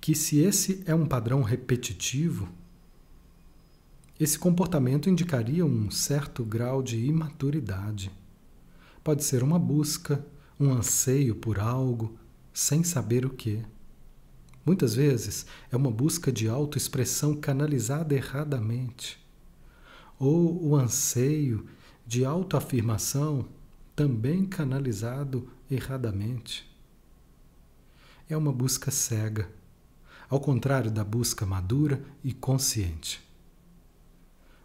[0.00, 2.48] que se esse é um padrão repetitivo,
[4.20, 8.10] esse comportamento indicaria um certo grau de imaturidade.
[9.02, 10.24] Pode ser uma busca,
[10.58, 12.16] um anseio por algo,
[12.52, 13.62] sem saber o que.
[14.64, 19.18] Muitas vezes é uma busca de autoexpressão canalizada erradamente,
[20.18, 21.66] ou o anseio
[22.06, 23.46] de autoafirmação
[23.98, 26.64] também canalizado erradamente.
[28.28, 29.50] É uma busca cega,
[30.30, 33.20] ao contrário da busca madura e consciente.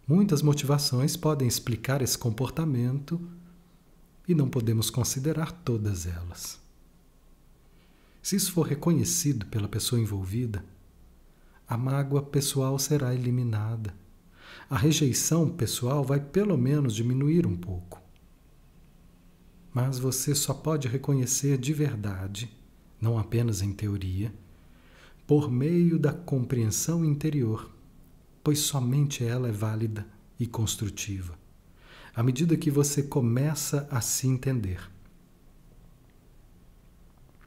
[0.07, 3.19] Muitas motivações podem explicar esse comportamento
[4.27, 6.61] e não podemos considerar todas elas.
[8.21, 10.63] Se isso for reconhecido pela pessoa envolvida,
[11.67, 13.95] a mágoa pessoal será eliminada.
[14.69, 18.02] A rejeição pessoal vai pelo menos diminuir um pouco.
[19.73, 22.49] Mas você só pode reconhecer de verdade,
[23.01, 24.33] não apenas em teoria,
[25.25, 27.73] por meio da compreensão interior
[28.43, 30.05] pois somente ela é válida
[30.37, 31.37] e construtiva,
[32.13, 34.91] à medida que você começa a se entender.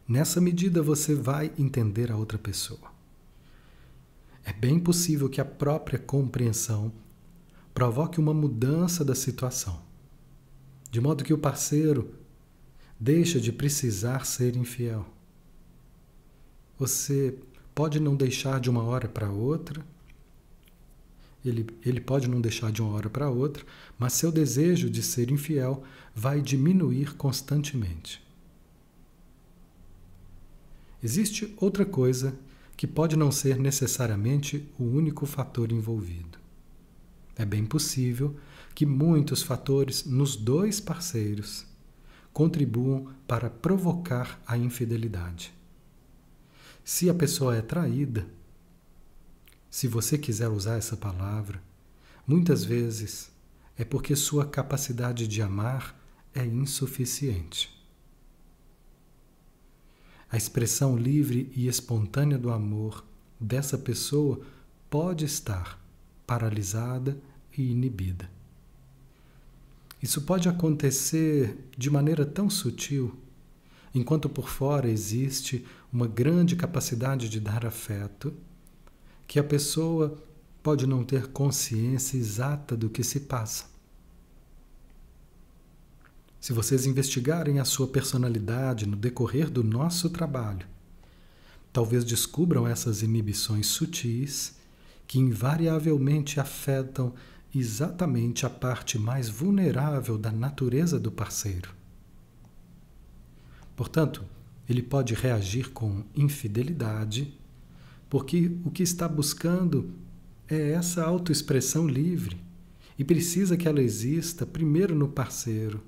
[0.09, 2.95] Nessa medida você vai entender a outra pessoa.
[4.45, 6.93] É bem possível que a própria compreensão
[7.75, 9.83] provoque uma mudança da situação,
[10.97, 12.15] de modo que o parceiro
[12.99, 15.05] deixa de precisar ser infiel.
[16.79, 17.35] Você
[17.75, 19.85] pode não deixar de uma hora para outra,
[21.45, 23.63] ele, ele pode não deixar de uma hora para outra,
[23.99, 25.85] mas seu desejo de ser infiel
[26.15, 28.27] vai diminuir constantemente.
[31.03, 32.35] Existe outra coisa
[32.75, 36.46] que pode não ser necessariamente o único fator envolvido.
[37.37, 38.35] É bem possível
[38.75, 41.67] que muitos fatores nos dois parceiros
[42.33, 45.53] contribuam para provocar a infidelidade.
[46.83, 48.27] Se a pessoa é traída,
[49.71, 51.63] se você quiser usar essa palavra,
[52.27, 53.31] muitas vezes
[53.77, 55.95] é porque sua capacidade de amar
[56.35, 57.75] é insuficiente.
[60.31, 63.05] A expressão livre e espontânea do amor
[63.39, 64.41] dessa pessoa
[64.89, 65.86] pode estar
[66.27, 67.17] paralisada
[67.57, 68.29] e inibida.
[70.03, 73.17] Isso pode acontecer de maneira tão sutil,
[73.95, 78.35] enquanto por fora existe uma grande capacidade de dar afeto
[79.27, 80.23] que a pessoa
[80.63, 83.65] pode não ter consciência exata do que se passa.
[86.41, 90.67] Se vocês investigarem a sua personalidade no decorrer do nosso trabalho,
[91.73, 94.57] talvez descubram essas inibições sutis
[95.07, 97.15] que invariavelmente afetam
[97.55, 101.71] exatamente a parte mais vulnerável da natureza do parceiro.
[103.75, 104.25] Portanto,
[104.69, 107.33] ele pode reagir com infidelidade,
[108.11, 109.91] porque o que está buscando
[110.49, 112.37] é essa autoexpressão livre
[112.99, 115.83] e precisa que ela exista primeiro no parceiro,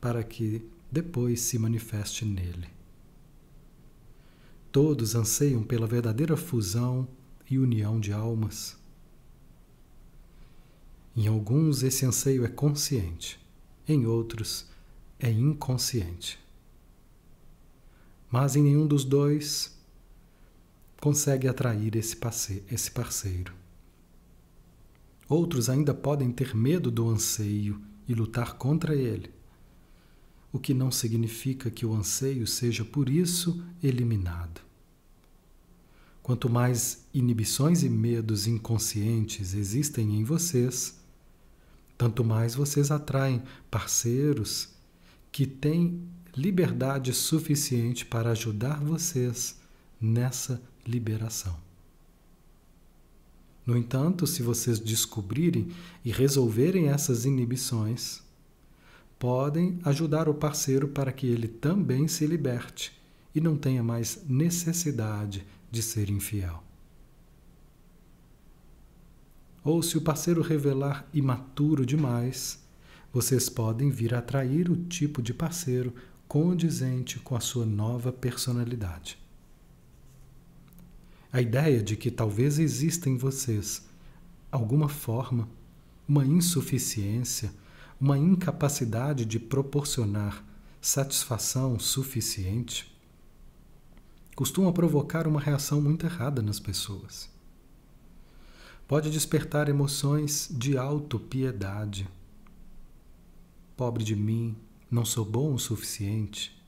[0.00, 2.68] para que depois se manifeste nele.
[4.70, 7.06] Todos anseiam pela verdadeira fusão
[7.50, 8.76] e união de almas.
[11.14, 13.38] Em alguns, esse anseio é consciente,
[13.86, 14.66] em outros,
[15.18, 16.38] é inconsciente.
[18.30, 19.78] Mas em nenhum dos dois
[21.00, 22.16] consegue atrair esse
[22.90, 23.52] parceiro.
[25.28, 29.30] Outros ainda podem ter medo do anseio e lutar contra ele,
[30.52, 34.60] o que não significa que o anseio seja por isso eliminado.
[36.22, 41.00] Quanto mais inibições e medos inconscientes existem em vocês,
[41.98, 44.68] tanto mais vocês atraem parceiros
[45.32, 46.00] que têm
[46.36, 49.60] liberdade suficiente para ajudar vocês
[50.00, 51.56] nessa liberação.
[53.66, 55.68] No entanto, se vocês descobrirem
[56.04, 58.20] e resolverem essas inibições,
[59.18, 62.92] podem ajudar o parceiro para que ele também se liberte
[63.34, 66.62] e não tenha mais necessidade de ser infiel.
[69.64, 72.62] Ou se o parceiro revelar imaturo demais,
[73.12, 75.94] vocês podem vir atrair o tipo de parceiro
[76.28, 79.18] condizente com a sua nova personalidade.
[81.32, 83.88] A ideia de que talvez exista em vocês
[84.50, 85.48] alguma forma,
[86.06, 87.50] uma insuficiência,
[87.98, 90.44] uma incapacidade de proporcionar
[90.82, 92.91] satisfação suficiente,
[94.34, 97.30] costuma provocar uma reação muito errada nas pessoas.
[98.88, 102.08] Pode despertar emoções de autopiedade.
[103.76, 104.56] Pobre de mim,
[104.90, 106.60] não sou bom o suficiente.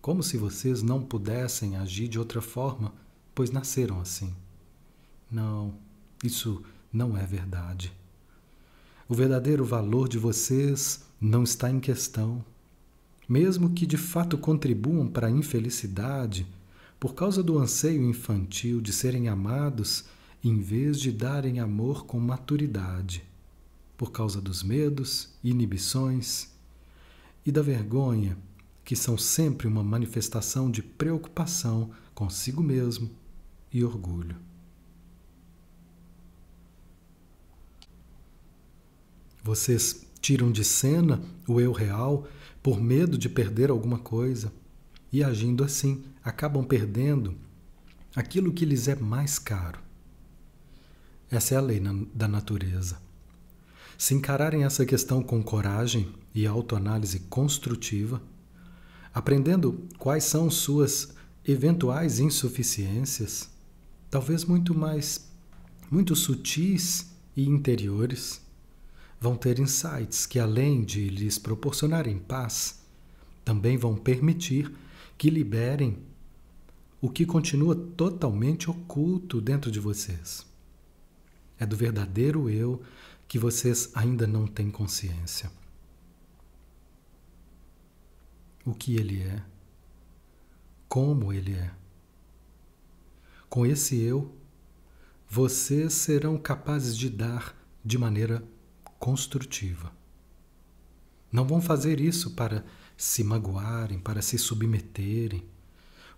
[0.00, 2.94] Como se vocês não pudessem agir de outra forma,
[3.34, 4.34] pois nasceram assim.
[5.30, 5.74] Não,
[6.24, 7.92] isso não é verdade.
[9.08, 12.44] O verdadeiro valor de vocês não está em questão.
[13.28, 16.46] Mesmo que de fato contribuam para a infelicidade,
[17.00, 20.04] por causa do anseio infantil de serem amados,
[20.44, 23.24] em vez de darem amor com maturidade,
[23.96, 26.50] por causa dos medos, inibições
[27.44, 28.36] e da vergonha,
[28.84, 33.10] que são sempre uma manifestação de preocupação consigo mesmo
[33.72, 34.36] e orgulho.
[39.42, 42.28] Vocês tiram de cena o eu real
[42.62, 44.52] por medo de perder alguma coisa
[45.12, 47.36] e, agindo assim, acabam perdendo
[48.14, 49.80] aquilo que lhes é mais caro.
[51.30, 51.80] Essa é a lei
[52.14, 52.98] da natureza.
[53.96, 58.20] Se encararem essa questão com coragem e autoanálise construtiva,
[59.12, 63.48] aprendendo quais são suas eventuais insuficiências,
[64.10, 65.28] talvez muito mais,
[65.90, 68.40] muito sutis e interiores,
[69.20, 72.80] vão ter insights que, além de lhes proporcionarem paz,
[73.44, 74.72] também vão permitir
[75.20, 75.98] que liberem
[76.98, 80.46] o que continua totalmente oculto dentro de vocês.
[81.58, 82.82] É do verdadeiro eu
[83.28, 85.52] que vocês ainda não têm consciência.
[88.64, 89.42] O que ele é,
[90.88, 91.70] como ele é.
[93.50, 94.34] Com esse eu,
[95.28, 97.54] vocês serão capazes de dar
[97.84, 98.42] de maneira
[98.98, 99.92] construtiva.
[101.30, 102.64] Não vão fazer isso para
[103.00, 105.42] se magoarem, para se submeterem,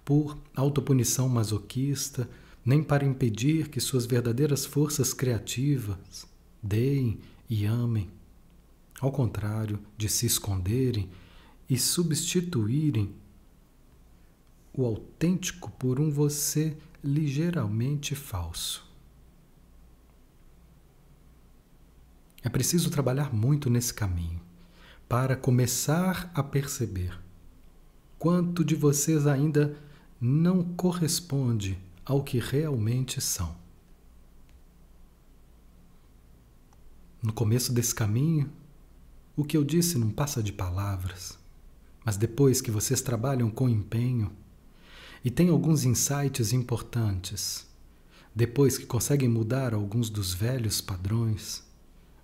[0.05, 2.29] por autopunição masoquista,
[2.65, 6.27] nem para impedir que suas verdadeiras forças criativas
[6.61, 8.11] deem e amem.
[9.01, 11.09] Ao contrário de se esconderem
[11.71, 13.15] e substituírem
[14.75, 18.85] o autêntico por um você ligeiramente falso.
[22.43, 24.42] É preciso trabalhar muito nesse caminho
[25.13, 27.21] para começar a perceber
[28.19, 29.77] quanto de vocês ainda
[30.19, 33.55] não corresponde ao que realmente são.
[37.23, 38.51] No começo desse caminho,
[39.37, 41.39] o que eu disse não passa de palavras,
[42.03, 44.33] mas depois que vocês trabalham com empenho
[45.23, 47.67] e têm alguns insights importantes,
[48.35, 51.63] depois que conseguem mudar alguns dos velhos padrões,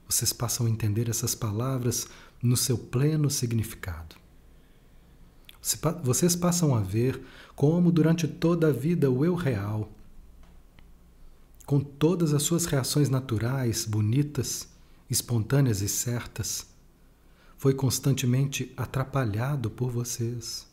[0.08, 2.08] vocês passam a entender essas palavras
[2.42, 4.16] no seu pleno significado.
[6.02, 7.20] Vocês passam a ver
[7.54, 9.90] como, durante toda a vida, o eu real,
[11.66, 14.68] com todas as suas reações naturais, bonitas,
[15.10, 16.66] espontâneas e certas,
[17.58, 20.66] foi constantemente atrapalhado por vocês.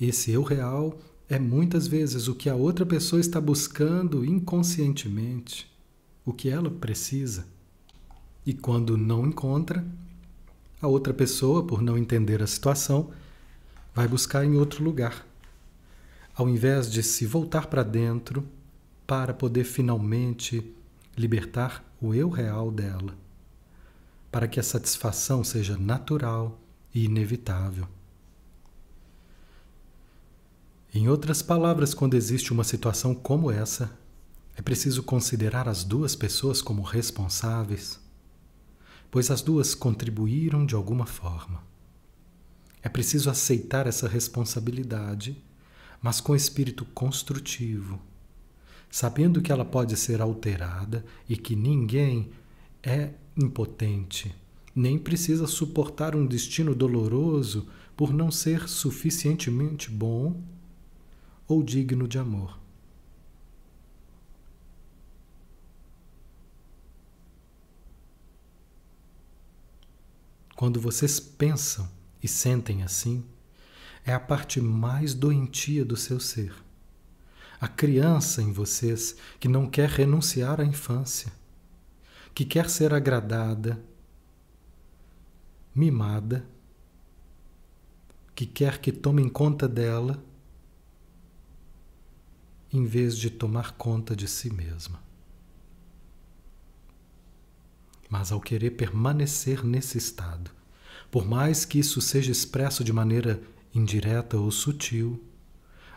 [0.00, 5.70] Esse eu real é muitas vezes o que a outra pessoa está buscando inconscientemente
[6.24, 7.46] o que ela precisa.
[8.44, 9.84] E quando não encontra,
[10.80, 13.10] a outra pessoa, por não entender a situação,
[13.94, 15.26] vai buscar em outro lugar,
[16.34, 18.46] ao invés de se voltar para dentro
[19.06, 20.74] para poder finalmente
[21.16, 23.14] libertar o eu real dela,
[24.32, 26.58] para que a satisfação seja natural
[26.94, 27.86] e inevitável.
[30.94, 33.96] Em outras palavras, quando existe uma situação como essa,
[34.56, 37.99] é preciso considerar as duas pessoas como responsáveis,
[39.10, 41.62] pois as duas contribuíram de alguma forma.
[42.82, 45.36] É preciso aceitar essa responsabilidade,
[46.00, 48.00] mas com espírito construtivo,
[48.90, 52.30] sabendo que ela pode ser alterada e que ninguém
[52.82, 54.34] é impotente,
[54.74, 60.40] nem precisa suportar um destino doloroso por não ser suficientemente bom
[61.46, 62.59] ou digno de amor.
[70.60, 71.88] Quando vocês pensam
[72.22, 73.24] e sentem assim,
[74.04, 76.54] é a parte mais doentia do seu ser.
[77.58, 81.32] A criança em vocês que não quer renunciar à infância,
[82.34, 83.82] que quer ser agradada,
[85.74, 86.46] mimada,
[88.34, 90.22] que quer que tomem conta dela,
[92.70, 95.09] em vez de tomar conta de si mesma.
[98.10, 100.50] Mas ao querer permanecer nesse estado,
[101.12, 103.40] por mais que isso seja expresso de maneira
[103.72, 105.24] indireta ou sutil,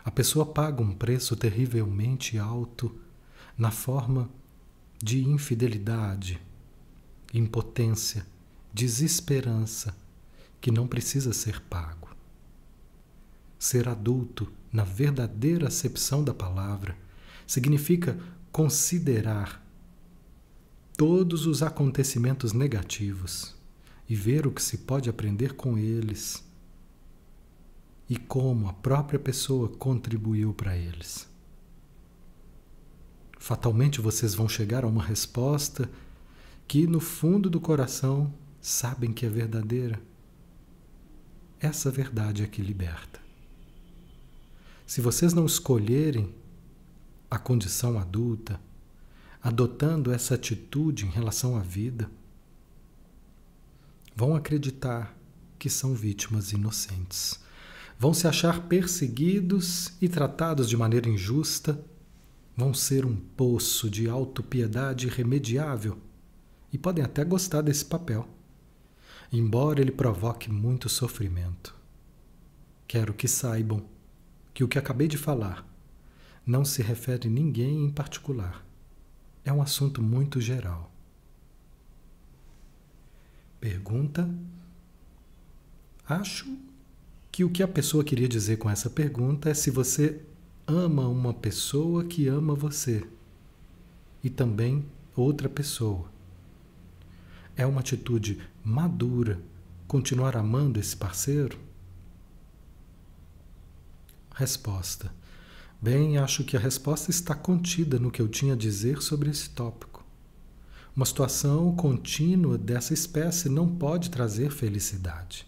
[0.04, 2.94] a pessoa paga um preço terrivelmente alto
[3.58, 4.30] na forma
[5.02, 6.40] de infidelidade,
[7.32, 8.24] impotência,
[8.72, 9.96] desesperança,
[10.60, 12.08] que não precisa ser pago.
[13.58, 16.96] Ser adulto, na verdadeira acepção da palavra,
[17.46, 18.18] significa
[18.52, 19.63] considerar
[20.96, 23.54] todos os acontecimentos negativos
[24.08, 26.44] e ver o que se pode aprender com eles
[28.08, 31.28] e como a própria pessoa contribuiu para eles.
[33.38, 35.90] Fatalmente vocês vão chegar a uma resposta
[36.66, 40.00] que, no fundo do coração, sabem que é verdadeira.
[41.60, 43.20] Essa verdade é que liberta.
[44.86, 46.34] Se vocês não escolherem
[47.30, 48.60] a condição adulta,
[49.44, 52.10] adotando essa atitude em relação à vida,
[54.16, 55.14] vão acreditar
[55.58, 57.38] que são vítimas inocentes.
[57.98, 61.78] Vão se achar perseguidos e tratados de maneira injusta.
[62.56, 65.98] Vão ser um poço de autopiedade irremediável
[66.72, 68.26] e podem até gostar desse papel,
[69.30, 71.74] embora ele provoque muito sofrimento.
[72.88, 73.84] Quero que saibam
[74.54, 75.68] que o que acabei de falar
[76.46, 78.63] não se refere a ninguém em particular.
[79.44, 80.90] É um assunto muito geral.
[83.60, 84.28] Pergunta:
[86.06, 86.56] Acho
[87.30, 90.20] que o que a pessoa queria dizer com essa pergunta é se você
[90.66, 93.06] ama uma pessoa que ama você
[94.22, 94.86] e também
[95.16, 96.08] outra pessoa.
[97.56, 99.40] É uma atitude madura
[99.86, 101.58] continuar amando esse parceiro?
[104.34, 105.12] Resposta:
[105.84, 109.50] Bem, acho que a resposta está contida no que eu tinha a dizer sobre esse
[109.50, 110.02] tópico.
[110.96, 115.46] Uma situação contínua dessa espécie não pode trazer felicidade.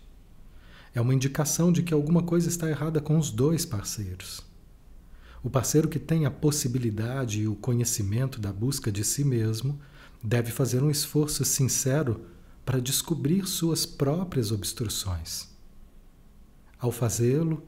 [0.94, 4.42] É uma indicação de que alguma coisa está errada com os dois parceiros.
[5.42, 9.80] O parceiro que tem a possibilidade e o conhecimento da busca de si mesmo
[10.22, 12.26] deve fazer um esforço sincero
[12.62, 15.48] para descobrir suas próprias obstruções.
[16.78, 17.66] Ao fazê-lo,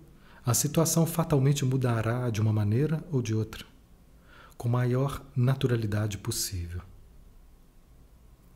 [0.48, 3.66] a situação fatalmente mudará de uma maneira ou de outra,
[4.56, 6.80] com maior naturalidade possível.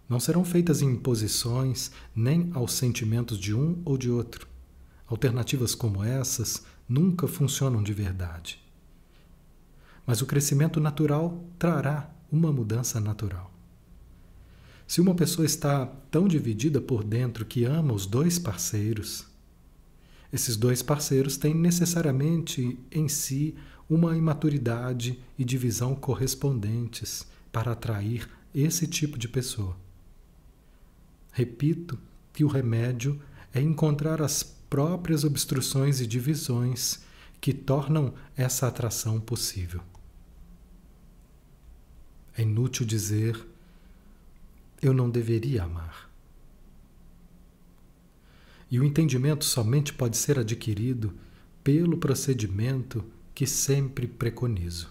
[0.08, 4.48] Não serão feitas imposições nem aos sentimentos de um ou de outro.
[5.06, 8.58] Alternativas como essas nunca funcionam de verdade.
[10.06, 13.52] Mas o crescimento natural trará uma mudança natural.
[14.86, 19.30] Se uma pessoa está tão dividida por dentro que ama os dois parceiros,
[20.32, 23.54] esses dois parceiros têm necessariamente em si
[23.88, 29.76] uma imaturidade e divisão correspondentes para atrair esse tipo de pessoa.
[31.32, 31.98] Repito
[32.32, 33.20] que o remédio
[33.52, 37.00] é encontrar as próprias obstruções e divisões
[37.40, 39.82] que tornam essa atração possível.
[42.36, 43.46] É inútil dizer
[44.80, 46.11] eu não deveria amar.
[48.72, 51.12] E o entendimento somente pode ser adquirido
[51.62, 53.04] pelo procedimento
[53.34, 54.88] que sempre preconizo.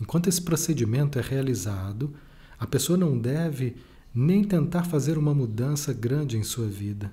[0.00, 2.12] Enquanto esse procedimento é realizado,
[2.58, 3.76] a pessoa não deve
[4.12, 7.12] nem tentar fazer uma mudança grande em sua vida,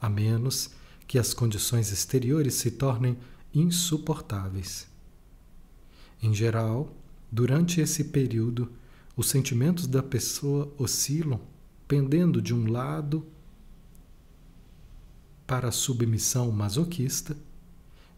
[0.00, 0.72] a menos
[1.06, 3.16] que as condições exteriores se tornem
[3.54, 4.88] insuportáveis.
[6.20, 6.92] Em geral,
[7.30, 8.72] durante esse período,
[9.16, 11.40] os sentimentos da pessoa oscilam,
[11.86, 13.24] pendendo de um lado
[15.46, 17.36] para a submissão masoquista,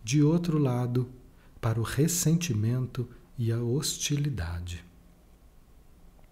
[0.02, 1.08] de outro lado,
[1.60, 4.84] para o ressentimento e a hostilidade.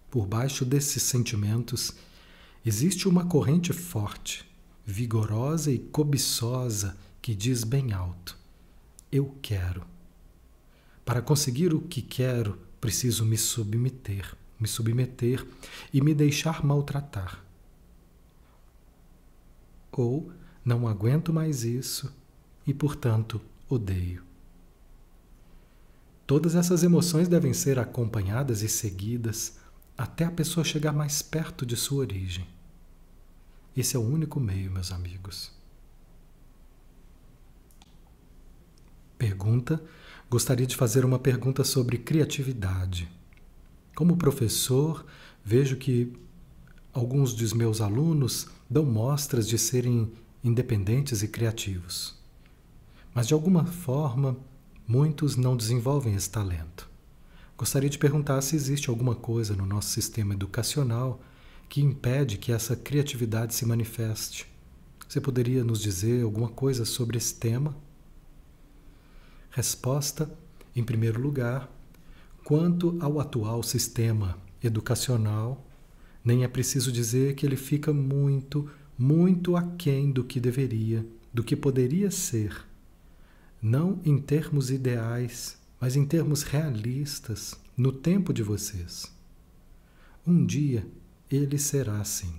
[0.09, 1.93] Por baixo desses sentimentos
[2.65, 4.49] existe uma corrente forte,
[4.85, 8.37] vigorosa e cobiçosa que diz bem alto:
[9.11, 9.85] Eu quero.
[11.03, 15.45] Para conseguir o que quero, preciso me submeter, me submeter
[15.93, 17.43] e me deixar maltratar.
[19.91, 20.31] Ou
[20.65, 22.11] não aguento mais isso
[22.65, 23.39] e, portanto,
[23.69, 24.23] odeio.
[26.25, 29.59] Todas essas emoções devem ser acompanhadas e seguidas
[29.95, 32.47] até a pessoa chegar mais perto de sua origem.
[33.77, 35.51] Esse é o único meio, meus amigos.
[39.19, 39.81] Pergunta:
[40.29, 43.07] gostaria de fazer uma pergunta sobre criatividade.
[43.95, 45.05] Como professor,
[45.43, 46.11] vejo que
[46.91, 50.11] alguns dos meus alunos dão mostras de serem
[50.45, 52.15] independentes e criativos.
[53.15, 54.37] Mas de alguma forma,
[54.87, 56.87] muitos não desenvolvem esse talento.
[57.57, 61.19] Gostaria de perguntar se existe alguma coisa no nosso sistema educacional
[61.67, 64.45] que impede que essa criatividade se manifeste.
[65.07, 67.75] Você poderia nos dizer alguma coisa sobre esse tema?
[69.49, 70.29] Resposta:
[70.75, 71.71] em primeiro lugar,
[72.43, 75.65] quanto ao atual sistema educacional,
[76.23, 81.55] nem é preciso dizer que ele fica muito, muito aquém do que deveria, do que
[81.55, 82.65] poderia ser.
[83.61, 89.11] Não em termos ideais, mas em termos realistas, no tempo de vocês.
[90.25, 90.87] Um dia
[91.29, 92.33] ele será assim.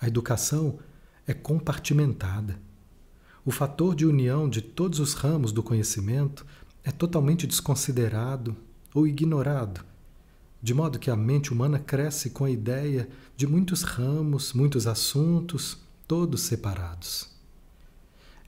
[0.00, 0.78] A educação
[1.26, 2.58] é compartimentada.
[3.44, 6.46] O fator de união de todos os ramos do conhecimento
[6.82, 8.56] é totalmente desconsiderado
[8.94, 9.84] ou ignorado,
[10.64, 13.06] de modo que a mente humana cresce com a ideia
[13.36, 15.76] de muitos ramos, muitos assuntos,
[16.08, 17.28] todos separados.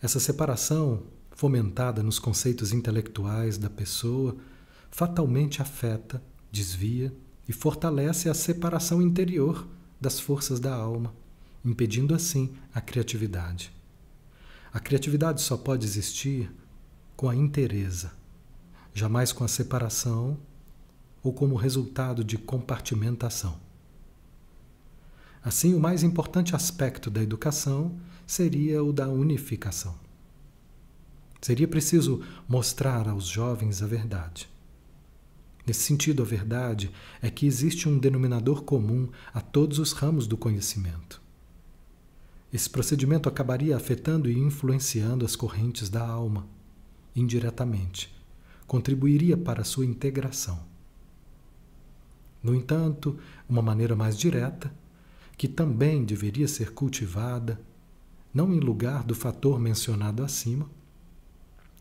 [0.01, 1.03] Essa separação,
[1.33, 4.35] fomentada nos conceitos intelectuais da pessoa,
[4.91, 7.15] fatalmente afeta, desvia
[7.47, 9.69] e fortalece a separação interior
[10.01, 11.15] das forças da alma,
[11.63, 13.71] impedindo assim a criatividade.
[14.73, 16.51] A criatividade só pode existir
[17.15, 18.11] com a inteireza,
[18.95, 20.39] jamais com a separação
[21.27, 23.59] ou como resultado de compartimentação.
[25.43, 27.97] Assim, o mais importante aspecto da educação
[28.27, 29.95] seria o da unificação.
[31.41, 34.49] Seria preciso mostrar aos jovens a verdade.
[35.67, 40.37] Nesse sentido, a verdade é que existe um denominador comum a todos os ramos do
[40.37, 41.21] conhecimento.
[42.53, 46.47] Esse procedimento acabaria afetando e influenciando as correntes da alma,
[47.15, 48.15] indiretamente,
[48.67, 50.76] contribuiria para sua integração.
[52.47, 53.19] No entanto,
[53.49, 54.73] uma maneira mais direta,
[55.37, 57.61] que também deveria ser cultivada,
[58.33, 60.71] não em lugar do fator mencionado acima,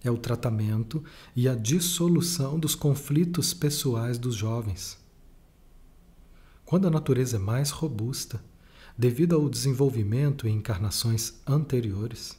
[0.03, 1.03] é o tratamento
[1.36, 4.97] e a dissolução dos conflitos pessoais dos jovens.
[6.66, 8.43] Quando a natureza é mais robusta,
[8.97, 12.36] devido ao desenvolvimento em encarnações anteriores.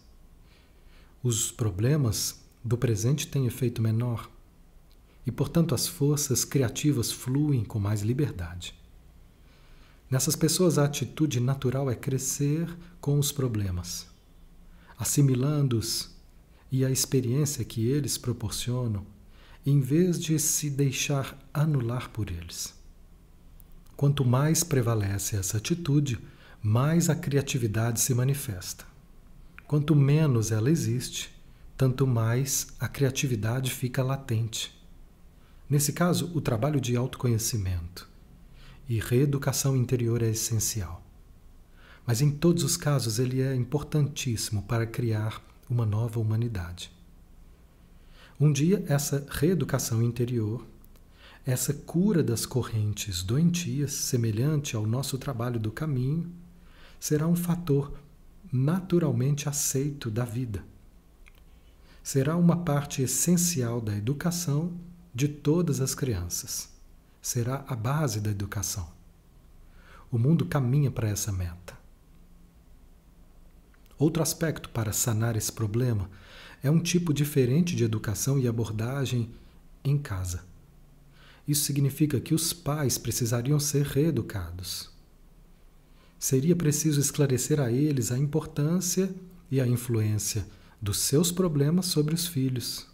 [1.22, 4.28] Os problemas do presente têm efeito menor
[5.26, 8.74] e, portanto, as forças criativas fluem com mais liberdade.
[10.08, 12.68] Nessas pessoas, a atitude natural é crescer
[13.00, 14.06] com os problemas,
[14.96, 16.14] assimilando-os
[16.70, 19.04] e a experiência que eles proporcionam,
[19.64, 22.72] em vez de se deixar anular por eles.
[23.96, 26.20] Quanto mais prevalece essa atitude,
[26.62, 28.84] mais a criatividade se manifesta.
[29.66, 31.34] Quanto menos ela existe,
[31.76, 34.75] tanto mais a criatividade fica latente.
[35.68, 38.08] Nesse caso, o trabalho de autoconhecimento
[38.88, 41.02] e reeducação interior é essencial.
[42.06, 46.92] Mas em todos os casos, ele é importantíssimo para criar uma nova humanidade.
[48.38, 50.64] Um dia, essa reeducação interior,
[51.44, 56.30] essa cura das correntes doentias, semelhante ao nosso trabalho do caminho,
[57.00, 57.92] será um fator
[58.52, 60.64] naturalmente aceito da vida.
[62.04, 64.72] Será uma parte essencial da educação
[65.16, 66.68] de todas as crianças.
[67.22, 68.86] Será a base da educação.
[70.12, 71.76] O mundo caminha para essa meta.
[73.98, 76.10] Outro aspecto para sanar esse problema
[76.62, 79.30] é um tipo diferente de educação e abordagem
[79.82, 80.44] em casa.
[81.48, 84.94] Isso significa que os pais precisariam ser reeducados
[86.18, 89.14] seria preciso esclarecer a eles a importância
[89.50, 90.46] e a influência
[90.80, 92.86] dos seus problemas sobre os filhos,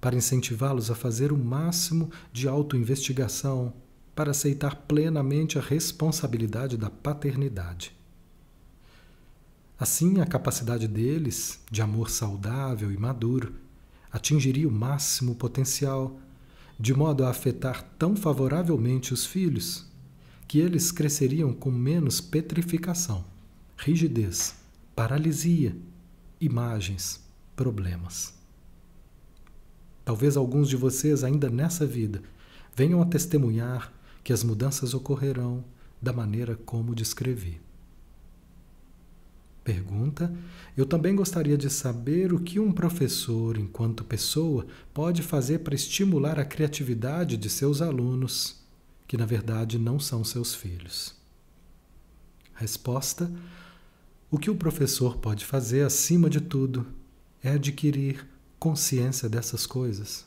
[0.00, 3.72] para incentivá-los a fazer o máximo de autoinvestigação,
[4.14, 7.94] para aceitar plenamente a responsabilidade da paternidade.
[9.78, 13.54] Assim, a capacidade deles, de amor saudável e maduro,
[14.12, 16.18] atingiria o máximo potencial,
[16.78, 19.86] de modo a afetar tão favoravelmente os filhos
[20.46, 23.24] que eles cresceriam com menos petrificação,
[23.76, 24.54] rigidez,
[24.96, 25.76] paralisia,
[26.40, 27.24] imagens,
[27.54, 28.39] problemas.
[30.10, 32.20] Talvez alguns de vocês, ainda nessa vida,
[32.74, 33.92] venham a testemunhar
[34.24, 35.64] que as mudanças ocorrerão
[36.02, 37.60] da maneira como descrevi.
[39.62, 40.34] Pergunta:
[40.76, 46.40] Eu também gostaria de saber o que um professor, enquanto pessoa, pode fazer para estimular
[46.40, 48.64] a criatividade de seus alunos
[49.06, 51.14] que na verdade não são seus filhos.
[52.52, 53.30] Resposta:
[54.28, 56.84] O que o professor pode fazer, acima de tudo,
[57.40, 58.26] é adquirir
[58.60, 60.26] consciência dessas coisas.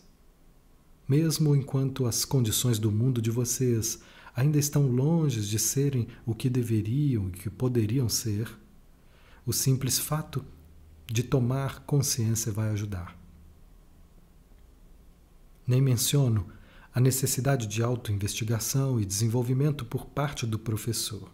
[1.07, 3.99] Mesmo enquanto as condições do mundo de vocês
[4.35, 8.49] ainda estão longe de serem o que deveriam e que poderiam ser,
[9.45, 10.43] o simples fato
[11.05, 13.15] de tomar consciência vai ajudar.
[15.67, 16.47] Nem menciono
[16.91, 21.31] a necessidade de autoinvestigação e desenvolvimento por parte do professor.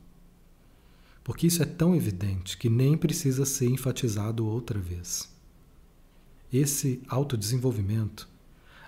[1.24, 5.39] Porque isso é tão evidente que nem precisa ser enfatizado outra vez.
[6.52, 8.28] Esse autodesenvolvimento,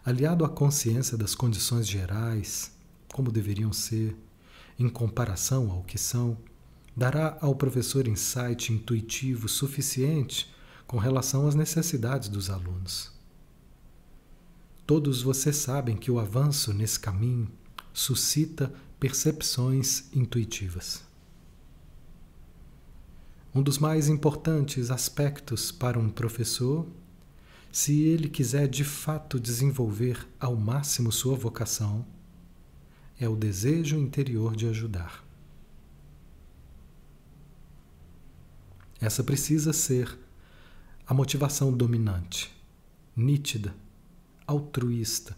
[0.03, 2.71] aliado à consciência das condições gerais,
[3.13, 4.15] como deveriam ser,
[4.79, 6.37] em comparação ao que são,
[6.97, 10.51] dará ao professor insight intuitivo suficiente
[10.87, 13.11] com relação às necessidades dos alunos.
[14.85, 17.47] Todos vocês sabem que o avanço nesse caminho
[17.93, 21.03] suscita percepções intuitivas.
[23.53, 26.87] Um dos mais importantes aspectos para um professor,
[27.71, 32.05] se ele quiser de fato desenvolver ao máximo sua vocação,
[33.19, 35.23] é o desejo interior de ajudar.
[38.99, 40.19] Essa precisa ser
[41.07, 42.51] a motivação dominante,
[43.15, 43.73] nítida
[44.45, 45.37] altruísta,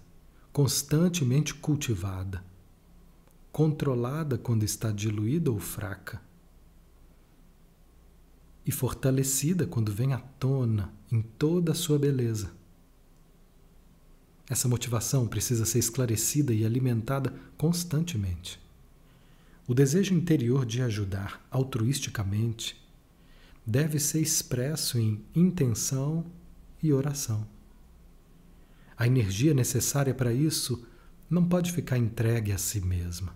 [0.51, 2.43] constantemente cultivada,
[3.51, 6.19] controlada quando está diluída ou fraca,
[8.65, 12.51] e fortalecida quando vem à tona em toda a sua beleza.
[14.49, 18.59] Essa motivação precisa ser esclarecida e alimentada constantemente.
[19.67, 22.81] O desejo interior de ajudar altruisticamente
[23.65, 26.25] deve ser expresso em intenção
[26.81, 27.47] e oração.
[28.97, 30.85] A energia necessária para isso
[31.29, 33.35] não pode ficar entregue a si mesma.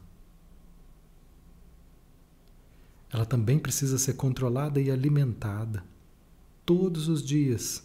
[3.11, 5.83] Ela também precisa ser controlada e alimentada.
[6.65, 7.83] Todos os dias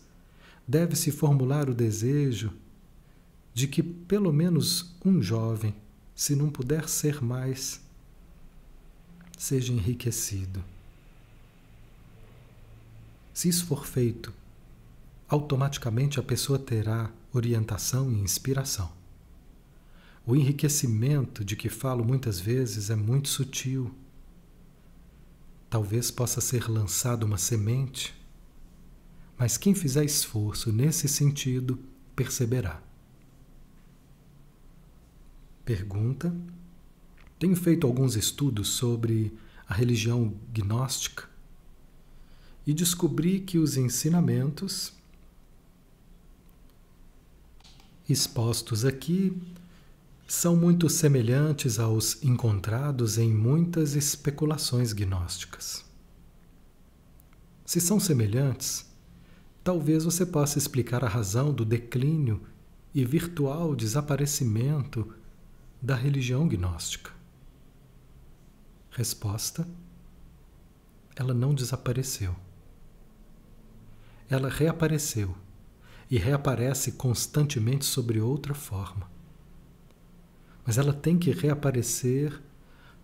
[0.67, 2.53] deve-se formular o desejo
[3.55, 5.75] de que pelo menos um jovem,
[6.15, 7.81] se não puder ser mais,
[9.39, 10.65] seja enriquecido.
[13.35, 14.33] Se isso for feito,
[15.29, 18.93] automaticamente a pessoa terá orientação e inspiração.
[20.25, 23.93] O enriquecimento de que falo muitas vezes é muito sutil.
[25.73, 28.15] Talvez possa ser lançada uma semente,
[29.39, 31.79] mas quem fizer esforço nesse sentido
[32.15, 32.83] perceberá.
[35.65, 36.37] Pergunta:
[37.39, 39.33] Tenho feito alguns estudos sobre
[39.67, 41.27] a religião gnóstica
[42.67, 44.93] e descobri que os ensinamentos
[48.07, 49.41] expostos aqui
[50.35, 55.85] são muito semelhantes aos encontrados em muitas especulações gnósticas.
[57.67, 58.91] Se são semelhantes,
[59.63, 62.41] talvez você possa explicar a razão do declínio
[62.95, 65.15] e virtual desaparecimento
[65.83, 67.13] da religião gnóstica.
[68.91, 69.69] Resposta:
[71.15, 72.35] ela não desapareceu.
[74.31, 75.37] Ela reapareceu
[76.11, 79.12] e reaparece constantemente sobre outra forma.
[80.65, 82.41] Mas ela tem que reaparecer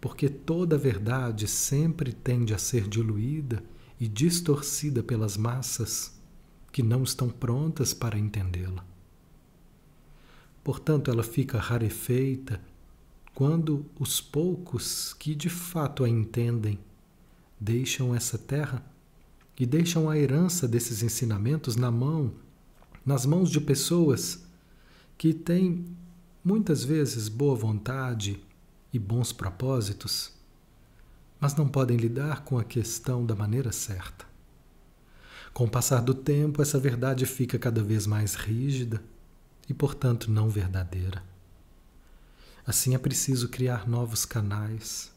[0.00, 3.62] porque toda a verdade sempre tende a ser diluída
[4.00, 6.16] e distorcida pelas massas
[6.70, 8.86] que não estão prontas para entendê-la.
[10.62, 12.60] Portanto, ela fica rarefeita
[13.34, 16.78] quando os poucos que de fato a entendem
[17.58, 18.84] deixam essa terra
[19.58, 22.32] e deixam a herança desses ensinamentos na mão
[23.04, 24.44] nas mãos de pessoas
[25.16, 25.86] que têm
[26.44, 28.42] muitas vezes boa vontade
[28.92, 30.32] e bons propósitos,
[31.40, 34.26] mas não podem lidar com a questão da maneira certa.
[35.52, 39.02] Com o passar do tempo, essa verdade fica cada vez mais rígida
[39.68, 41.22] e, portanto, não verdadeira.
[42.66, 45.10] Assim é preciso criar novos canais,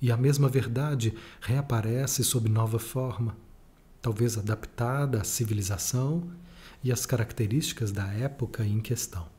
[0.00, 3.36] e a mesma verdade reaparece sob nova forma,
[4.00, 6.30] talvez adaptada à civilização
[6.82, 9.33] e as características da época em questão.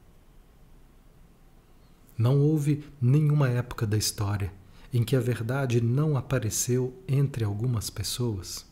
[2.17, 4.53] Não houve nenhuma época da história
[4.93, 8.65] em que a verdade não apareceu entre algumas pessoas.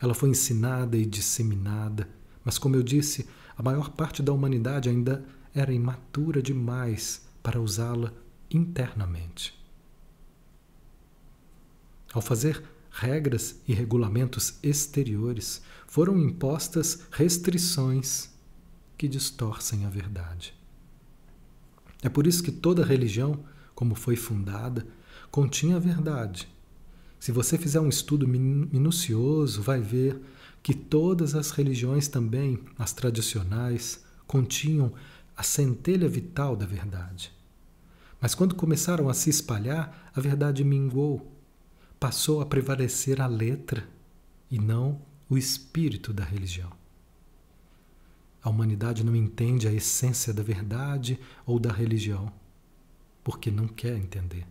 [0.00, 2.06] Ela foi ensinada e disseminada,
[2.44, 3.26] mas, como eu disse,
[3.56, 5.24] a maior parte da humanidade ainda
[5.54, 8.12] era imatura demais para usá-la
[8.50, 9.58] internamente.
[12.12, 18.30] Ao fazer regras e regulamentos exteriores, foram impostas restrições
[18.98, 20.57] que distorcem a verdade.
[22.02, 23.44] É por isso que toda religião,
[23.74, 24.86] como foi fundada,
[25.30, 26.48] continha a verdade,
[27.20, 30.20] Se você fizer um estudo minucioso, vai ver
[30.62, 34.92] que todas as religiões também, as tradicionais, continham
[35.36, 37.32] a centelha vital da verdade.
[38.20, 41.32] Mas quando começaram a se espalhar, a verdade minguou,
[41.98, 43.88] passou a prevalecer a letra
[44.50, 46.77] e não o espírito da religião.
[48.48, 52.32] A humanidade não entende a essência da verdade ou da religião,
[53.22, 54.46] porque não quer entender.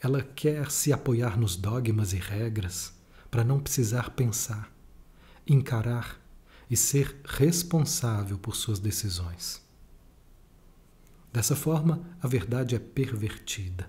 [0.00, 2.92] Ela quer se apoiar nos dogmas e regras
[3.30, 4.68] para não precisar pensar,
[5.46, 6.20] encarar
[6.68, 9.64] e ser responsável por suas decisões.
[11.32, 13.88] Dessa forma, a verdade é pervertida.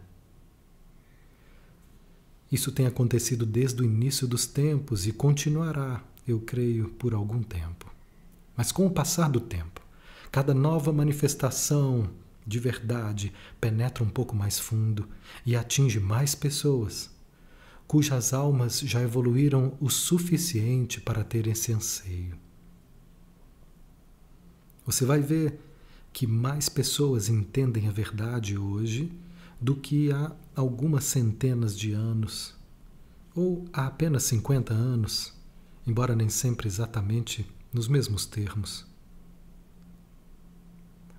[2.52, 7.92] Isso tem acontecido desde o início dos tempos e continuará, eu creio, por algum tempo.
[8.56, 9.82] Mas com o passar do tempo,
[10.32, 12.10] cada nova manifestação
[12.46, 15.08] de verdade penetra um pouco mais fundo
[15.46, 17.10] e atinge mais pessoas,
[17.88, 22.38] cujas almas já evoluíram o suficiente para ter esse anseio.
[24.86, 25.60] Você vai ver
[26.14, 29.12] que mais pessoas entendem a verdade hoje
[29.60, 32.56] do que há algumas centenas de anos,
[33.34, 35.34] ou há apenas 50 anos,
[35.86, 38.86] embora nem sempre exatamente nos mesmos termos.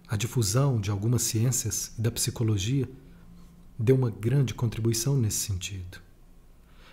[0.09, 2.89] A difusão de algumas ciências e da psicologia
[3.79, 6.01] deu uma grande contribuição nesse sentido.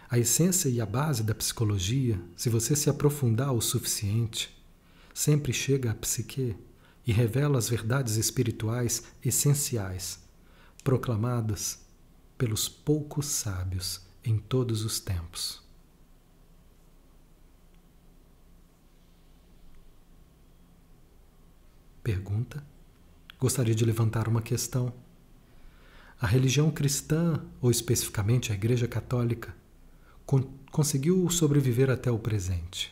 [0.09, 4.55] A essência e a base da psicologia, se você se aprofundar o suficiente,
[5.13, 6.55] sempre chega à psique
[7.05, 10.22] e revela as verdades espirituais essenciais,
[10.83, 11.85] proclamadas
[12.37, 15.61] pelos poucos sábios em todos os tempos.
[22.03, 22.73] Pergunta
[23.43, 24.93] gostaria de levantar uma questão.
[26.17, 29.53] A religião cristã, ou especificamente a Igreja Católica,
[30.25, 32.91] con conseguiu sobreviver até o presente,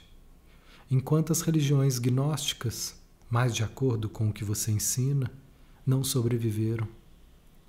[0.90, 2.96] enquanto as religiões gnósticas,
[3.30, 5.32] mais de acordo com o que você ensina,
[5.86, 6.86] não sobreviveram.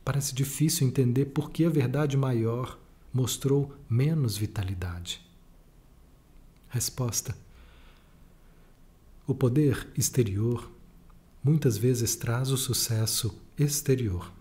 [0.05, 2.79] Parece difícil entender por que a verdade maior
[3.13, 5.21] mostrou menos vitalidade.
[6.69, 7.37] Resposta:
[9.27, 10.71] O poder exterior
[11.43, 14.33] muitas vezes traz o sucesso exterior.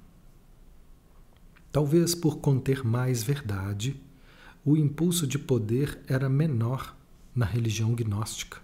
[1.72, 3.99] Talvez por conter mais verdade,
[4.64, 6.95] o impulso de poder era menor
[7.36, 8.59] na religião gnóstica.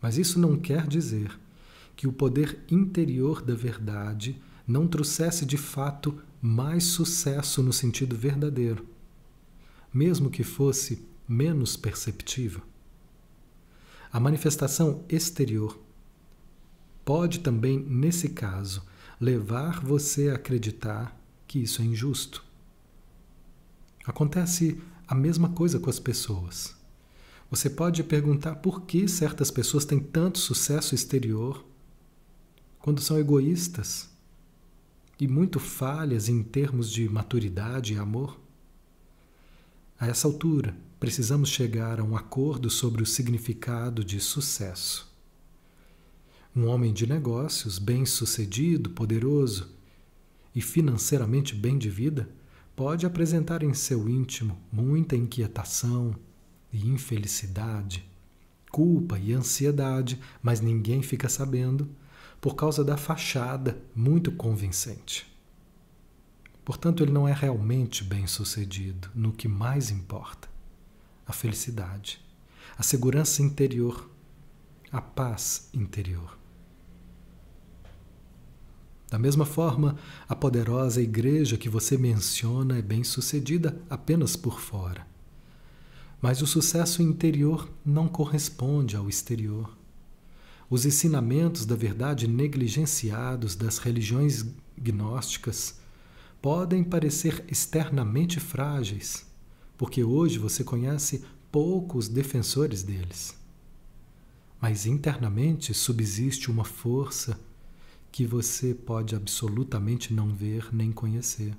[0.00, 1.38] Mas isso não quer dizer
[1.94, 8.86] que o poder interior da verdade não trouxesse de fato mais sucesso no sentido verdadeiro,
[9.92, 12.62] mesmo que fosse menos perceptível.
[14.12, 15.78] A manifestação exterior
[17.04, 18.82] pode também, nesse caso,
[19.20, 22.44] levar você a acreditar que isso é injusto.
[24.04, 26.74] Acontece a mesma coisa com as pessoas.
[27.50, 31.64] Você pode perguntar por que certas pessoas têm tanto sucesso exterior
[32.80, 34.15] quando são egoístas
[35.18, 38.38] e muito falhas em termos de maturidade e amor.
[39.98, 45.10] A essa altura, precisamos chegar a um acordo sobre o significado de sucesso.
[46.54, 49.70] Um homem de negócios, bem-sucedido, poderoso
[50.54, 52.28] e financeiramente bem de vida,
[52.74, 56.14] pode apresentar em seu íntimo muita inquietação
[56.70, 58.04] e infelicidade,
[58.70, 61.88] culpa e ansiedade, mas ninguém fica sabendo
[62.40, 65.26] por causa da fachada muito convincente.
[66.64, 70.48] Portanto, ele não é realmente bem-sucedido no que mais importa:
[71.26, 72.20] a felicidade,
[72.76, 74.10] a segurança interior,
[74.90, 76.36] a paz interior.
[79.08, 79.96] Da mesma forma,
[80.28, 85.06] a poderosa igreja que você menciona é bem-sucedida apenas por fora.
[86.20, 89.76] Mas o sucesso interior não corresponde ao exterior.
[90.68, 94.44] Os ensinamentos da verdade negligenciados das religiões
[94.76, 95.78] gnósticas
[96.42, 99.26] podem parecer externamente frágeis,
[99.76, 103.36] porque hoje você conhece poucos defensores deles.
[104.60, 107.38] Mas internamente subsiste uma força
[108.10, 111.56] que você pode absolutamente não ver nem conhecer.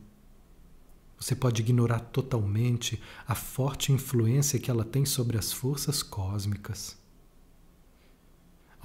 [1.18, 6.98] Você pode ignorar totalmente a forte influência que ela tem sobre as forças cósmicas.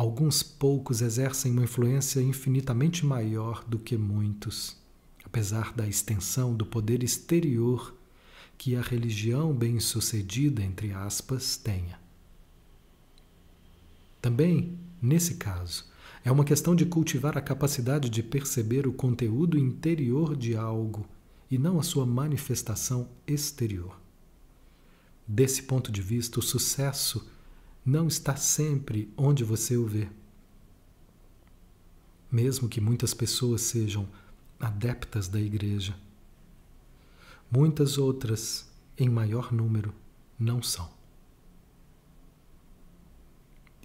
[0.03, 4.77] Alguns poucos exercem uma influência infinitamente maior do que muitos,
[5.25, 7.97] apesar da extensão do poder exterior
[8.59, 12.01] que a religião bem-sucedida, entre aspas, tenha.
[14.21, 15.89] Também, nesse caso,
[16.25, 21.09] É uma questão de cultivar a capacidade de perceber o conteúdo interior de algo
[21.49, 24.01] e não a sua manifestação exterior.
[25.29, 27.25] Desse ponto de vista, o sucesso
[27.85, 30.09] não está sempre onde você o vê.
[32.31, 34.09] Mesmo que muitas pessoas sejam
[34.59, 35.95] adeptas da igreja,
[37.51, 39.93] muitas outras, em maior número,
[40.39, 41.03] não são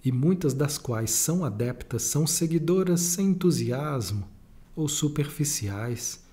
[0.04, 4.28] e muitas das quais são adeptas são seguidoras sem entusiasmo
[4.74, 6.24] ou superficiais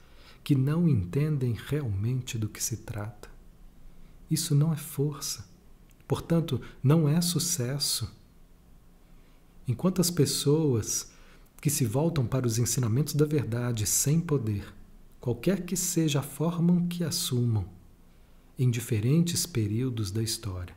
[0.43, 3.29] que não entendem realmente do que se trata.
[4.29, 5.45] Isso não é força,
[6.07, 8.11] portanto, não é sucesso.
[9.67, 11.11] Enquanto as pessoas
[11.61, 14.71] que se voltam para os ensinamentos da verdade sem poder,
[15.19, 17.65] qualquer que seja a forma que assumam,
[18.57, 20.75] em diferentes períodos da história,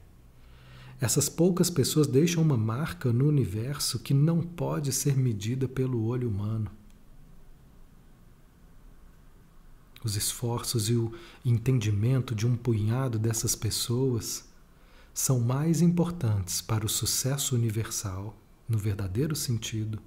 [1.00, 6.28] essas poucas pessoas deixam uma marca no universo que não pode ser medida pelo olho
[6.28, 6.70] humano.
[10.02, 11.12] Os esforços e o
[11.44, 14.47] entendimento de um punhado dessas pessoas
[15.18, 20.00] são mais importantes para o sucesso universal, no verdadeiro sentido,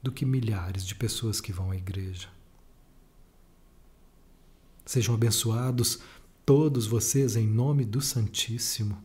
[0.00, 2.28] do que milhares de pessoas que vão à igreja.
[4.86, 5.98] Sejam abençoados
[6.46, 8.96] todos vocês em nome do Santíssimo.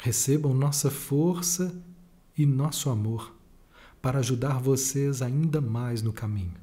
[0.00, 1.82] Recebam nossa força
[2.36, 3.34] e nosso amor
[4.02, 6.60] para ajudar vocês ainda mais no caminho,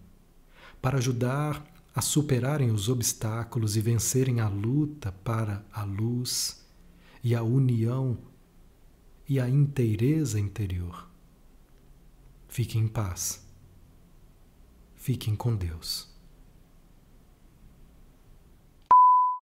[0.79, 1.65] para ajudar
[1.95, 6.61] a superarem os obstáculos e vencerem a luta para a luz
[7.23, 8.17] e a união
[9.27, 11.09] e a inteireza interior.
[12.49, 13.47] Fiquem em paz.
[14.93, 16.13] Fiquem com Deus.